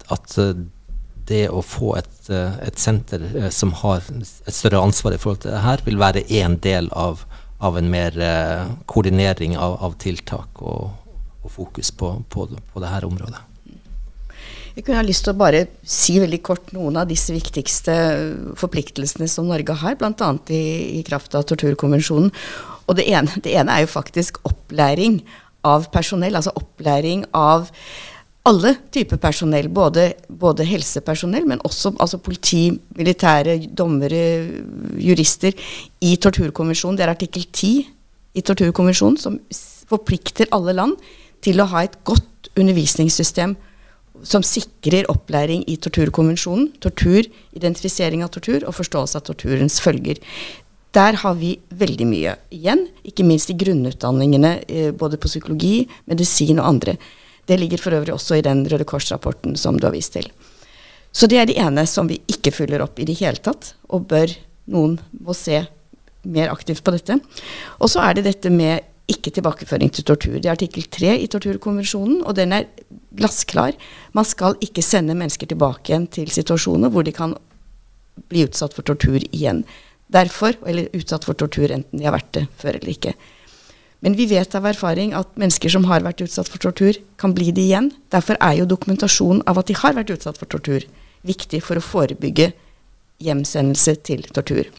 at 0.09 0.31
det 1.31 1.45
å 1.49 1.63
få 1.65 1.95
et, 2.01 2.17
et 2.29 2.79
senter 2.79 3.23
som 3.55 3.73
har 3.81 4.03
et 4.11 4.53
større 4.53 4.83
ansvar 4.83 5.15
i 5.15 5.21
forhold 5.21 5.45
til 5.45 5.55
det 5.55 5.63
her, 5.65 5.85
vil 5.87 6.01
være 6.01 6.25
én 6.27 6.59
del 6.63 6.91
av, 6.91 7.23
av, 7.63 7.79
en 7.79 7.91
mer 7.91 8.17
koordinering 8.91 9.55
av, 9.57 9.79
av 9.81 9.95
tiltak 10.01 10.61
og, 10.61 10.91
og 11.41 11.55
fokus 11.55 11.93
på, 11.95 12.17
på, 12.29 12.49
på 12.51 12.83
dette 12.83 13.07
området. 13.07 13.47
Jeg 14.71 14.85
kunne 14.85 15.01
ha 15.01 15.03
lyst 15.03 15.25
til 15.25 15.33
å 15.33 15.39
bare 15.39 15.65
si 15.83 16.15
veldig 16.21 16.39
kort 16.47 16.69
noen 16.71 17.01
av 17.01 17.09
disse 17.09 17.33
viktigste 17.35 17.93
forpliktelsene 18.59 19.27
som 19.27 19.49
Norge 19.51 19.75
har, 19.81 19.97
bl.a. 19.99 20.29
I, 20.47 20.61
i 20.99 21.01
kraft 21.07 21.35
av 21.35 21.43
torturkonvensjonen. 21.49 22.31
Og 22.87 22.97
det 22.99 23.07
ene, 23.11 23.41
det 23.43 23.55
ene, 23.57 23.75
er 23.75 23.85
jo 23.85 23.91
faktisk 23.91 24.39
opplæring 24.47 25.19
av 25.67 25.89
personell, 25.93 26.37
altså 26.39 26.55
opplæring 26.57 27.25
av 27.37 27.67
alle 28.49 28.73
typer 28.89 29.19
personell, 29.21 29.67
både, 29.69 30.07
både 30.27 30.65
helsepersonell, 30.65 31.45
men 31.49 31.61
også 31.67 31.93
altså 32.01 32.17
politi, 32.17 32.71
militære, 32.97 33.59
dommere, 33.77 34.21
jurister, 34.97 35.53
i 36.01 36.15
torturkonvensjonen. 36.17 36.97
Det 36.97 37.05
er 37.05 37.13
artikkel 37.13 37.45
10 37.45 37.73
i 38.33 38.41
torturkonvensjonen 38.41 39.19
som 39.21 39.37
forplikter 39.91 40.49
alle 40.55 40.73
land 40.73 40.95
til 41.45 41.61
å 41.61 41.67
ha 41.69 41.83
et 41.85 41.99
godt 42.07 42.49
undervisningssystem 42.57 43.53
som 44.27 44.43
sikrer 44.45 45.07
opplæring 45.11 45.63
i 45.69 45.77
torturkonvensjonen. 45.81 46.71
Tortur, 46.81 47.29
identifisering 47.57 48.25
av 48.25 48.33
tortur 48.33 48.65
og 48.65 48.75
forståelse 48.77 49.21
av 49.21 49.25
torturens 49.29 49.79
følger. 49.83 50.21
Der 50.97 51.15
har 51.21 51.37
vi 51.39 51.55
veldig 51.69 52.05
mye 52.09 52.35
igjen, 52.51 52.87
ikke 53.07 53.23
minst 53.23 53.53
i 53.53 53.55
grunnutdanningene 53.55 54.57
eh, 54.67 54.89
både 54.91 55.21
på 55.21 55.29
psykologi, 55.31 55.85
medisin 56.09 56.59
og 56.59 56.67
andre. 56.73 56.97
Det 57.49 57.57
ligger 57.59 57.81
for 57.81 57.95
øvrig 57.97 58.13
også 58.13 58.37
i 58.39 58.45
den 58.45 58.63
Røde 58.69 58.87
Kors-rapporten 58.87 59.57
som 59.59 59.79
du 59.79 59.87
har 59.87 59.95
vist 59.95 60.13
til. 60.17 60.27
Så 61.11 61.27
det 61.27 61.41
er 61.41 61.49
de 61.49 61.57
ene 61.59 61.83
som 61.89 62.07
vi 62.07 62.21
ikke 62.31 62.53
følger 62.55 62.83
opp 62.83 62.99
i 62.99 63.07
det 63.07 63.17
hele 63.19 63.41
tatt, 63.43 63.73
og 63.91 64.07
bør 64.11 64.31
noen 64.71 64.95
må 65.19 65.35
se 65.35 65.65
mer 66.23 66.53
aktivt 66.53 66.83
på 66.85 66.93
dette. 66.95 67.17
Og 67.81 67.91
så 67.91 68.03
er 68.05 68.17
det 68.17 68.27
dette 68.29 68.51
med 68.53 68.87
ikke 69.11 69.33
tilbakeføring 69.35 69.91
til 69.91 70.05
tortur. 70.07 70.37
Det 70.37 70.47
er 70.47 70.55
artikkel 70.55 70.85
3 70.87 71.15
i 71.19 71.27
torturkonvensjonen, 71.31 72.21
og 72.23 72.35
den 72.37 72.53
er 72.55 72.69
glassklar. 73.17 73.75
Man 74.15 74.27
skal 74.27 74.55
ikke 74.63 74.85
sende 74.85 75.17
mennesker 75.17 75.49
tilbake 75.51 75.91
igjen 75.91 76.07
til 76.07 76.31
situasjoner 76.31 76.93
hvor 76.93 77.03
de 77.03 77.15
kan 77.15 77.35
bli 78.31 78.45
utsatt 78.47 78.75
for 78.77 78.87
tortur 78.87 79.19
igjen. 79.19 79.65
Derfor, 80.11 80.55
eller 80.67 80.91
utsatt 80.95 81.25
for 81.27 81.39
tortur 81.39 81.71
enten 81.71 81.99
de 81.99 82.07
har 82.07 82.15
vært 82.15 82.31
det 82.37 82.45
før 82.61 82.77
eller 82.77 82.93
ikke. 82.93 83.15
Men 84.01 84.17
vi 84.17 84.25
vet 84.31 84.55
av 84.57 84.65
erfaring 84.65 85.13
at 85.13 85.35
mennesker 85.37 85.69
som 85.69 85.85
har 85.89 86.01
vært 86.05 86.23
utsatt 86.25 86.49
for 86.49 86.61
tortur, 86.61 86.97
kan 87.21 87.35
bli 87.37 87.51
det 87.53 87.67
igjen. 87.67 87.91
Derfor 88.13 88.39
er 88.41 88.57
jo 88.57 88.69
dokumentasjon 88.69 89.43
av 89.49 89.61
at 89.61 89.69
de 89.69 89.77
har 89.77 89.93
vært 89.97 90.13
utsatt 90.15 90.39
for 90.41 90.49
tortur, 90.49 90.87
viktig 91.27 91.61
for 91.61 91.77
å 91.77 91.85
forebygge 91.85 92.49
hjemsendelse 93.21 93.99
til 94.07 94.25
tortur. 94.33 94.71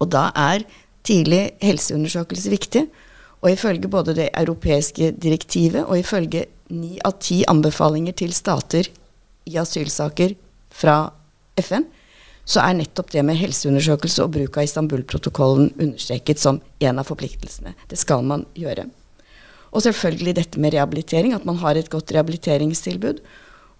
Og 0.00 0.08
da 0.14 0.30
er 0.32 0.64
tidlig 1.04 1.50
helseundersøkelse 1.60 2.52
viktig. 2.52 2.86
Og 3.40 3.54
ifølge 3.54 3.88
både 3.88 4.16
det 4.16 4.30
europeiske 4.36 5.14
direktivet 5.20 5.84
og 5.86 6.00
ifølge 6.00 6.46
ni 6.72 6.98
av 7.04 7.16
ti 7.24 7.40
anbefalinger 7.48 8.16
til 8.20 8.34
stater 8.36 8.88
i 9.48 9.56
asylsaker 9.60 10.34
fra 10.72 10.96
FN, 11.60 11.86
så 12.50 12.62
er 12.64 12.78
nettopp 12.80 13.12
det 13.14 13.22
med 13.26 13.38
helseundersøkelse 13.38 14.24
og 14.24 14.32
bruk 14.34 14.56
av 14.58 14.66
Istanbul-protokollen 14.66 15.70
understreket 15.76 16.40
som 16.42 16.58
en 16.82 16.98
av 16.98 17.06
forpliktelsene. 17.06 17.76
Det 17.90 17.98
skal 18.00 18.24
man 18.26 18.42
gjøre. 18.58 18.88
Og 19.70 19.84
selvfølgelig 19.84 20.34
dette 20.40 20.62
med 20.62 20.74
rehabilitering, 20.74 21.36
at 21.36 21.46
man 21.46 21.60
har 21.62 21.78
et 21.78 21.90
godt 21.92 22.10
rehabiliteringstilbud. 22.10 23.20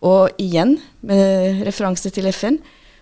Og 0.06 0.30
igjen, 0.38 0.76
med 1.02 1.64
referanse 1.66 2.12
til 2.14 2.30
FN, 2.30 2.61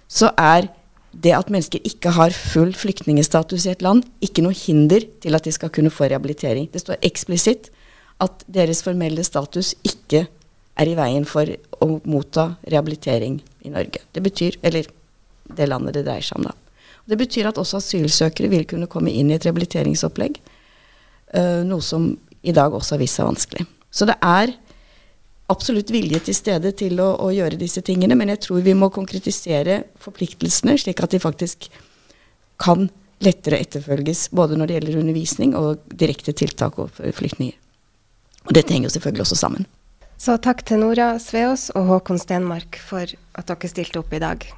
så 0.09 0.33
er 0.41 0.71
det 1.13 1.35
at 1.37 1.51
mennesker 1.53 1.85
ikke 1.85 2.15
har 2.17 2.33
full 2.33 2.73
flyktningstatus 2.77 3.67
i 3.67 3.73
et 3.75 3.85
land, 3.85 4.07
ikke 4.25 4.45
noe 4.45 4.57
hinder 4.57 5.05
til 5.21 5.37
at 5.37 5.45
de 5.45 5.53
skal 5.53 5.73
kunne 5.75 5.93
få 5.93 6.09
rehabilitering. 6.09 6.71
Det 6.73 6.81
står 6.81 7.01
eksplisitt 7.05 7.69
at 8.25 8.45
deres 8.49 8.81
formelle 8.85 9.25
status 9.27 9.75
ikke 9.87 10.25
er 10.79 10.89
i 10.89 10.97
veien 10.97 11.27
for 11.29 11.49
å 11.83 11.99
motta 12.09 12.55
rehabilitering 12.65 13.41
i 13.67 13.73
Norge. 13.75 14.01
Det 14.15 14.23
betyr, 14.25 14.59
eller 14.63 14.89
det 15.57 15.69
landet 15.71 15.97
det 15.99 16.05
dreier 16.07 16.25
seg 16.25 16.41
om, 16.41 16.49
da. 16.49 16.55
Det 17.09 17.17
betyr 17.17 17.49
at 17.49 17.59
også 17.61 17.81
asylsøkere 17.81 18.51
vil 18.53 18.67
kunne 18.69 18.89
komme 18.91 19.13
inn 19.15 19.31
i 19.31 19.37
et 19.39 19.47
rehabiliteringsopplegg, 19.47 20.41
uh, 21.35 21.65
noe 21.65 21.85
som 21.85 22.11
i 22.45 22.53
dag 22.55 22.75
også 22.75 22.97
har 22.97 23.03
vist 23.03 23.19
seg 23.19 23.29
vanskelig. 23.31 23.65
Så 23.91 24.09
det 24.09 24.19
er 24.21 24.53
absolutt 25.49 25.91
vilje 25.91 26.21
til 26.27 26.37
stede 26.37 26.73
til 26.77 27.01
å, 27.01 27.15
å, 27.25 27.31
gjøre 27.33 27.61
disse 27.61 27.81
tingene, 27.85 28.17
men 28.19 28.35
jeg 28.35 28.43
tror 28.45 28.65
vi 28.67 28.77
må 28.77 28.91
konkretisere 28.93 29.83
forpliktelsene, 30.03 30.77
slik 30.81 31.01
at 31.05 31.17
de 31.17 31.23
faktisk 31.23 31.71
kan 32.61 32.91
lettere 33.25 33.63
etterfølges, 33.65 34.29
både 34.37 34.59
når 34.59 34.69
det 34.69 34.79
gjelder 34.79 35.01
undervisning 35.01 35.57
og 35.59 35.83
direkte 35.89 36.37
tiltak 36.37 36.79
overfor 36.79 37.17
flyktninger. 37.17 37.57
Og 38.49 38.55
dette 38.57 38.73
henger 38.73 38.89
jo 38.89 38.97
selvfølgelig 38.99 39.27
også 39.27 39.41
sammen. 39.41 39.69
Så 40.19 40.35
takk 40.43 40.65
til 40.67 40.83
Nora 40.83 41.13
Sveås 41.23 41.69
og 41.79 41.93
Håkon 41.93 42.19
Stenmark 42.19 42.81
for 42.83 43.07
at 43.09 43.53
dere 43.53 43.71
stilte 43.71 44.03
opp 44.03 44.15
i 44.15 44.23
dag. 44.23 44.51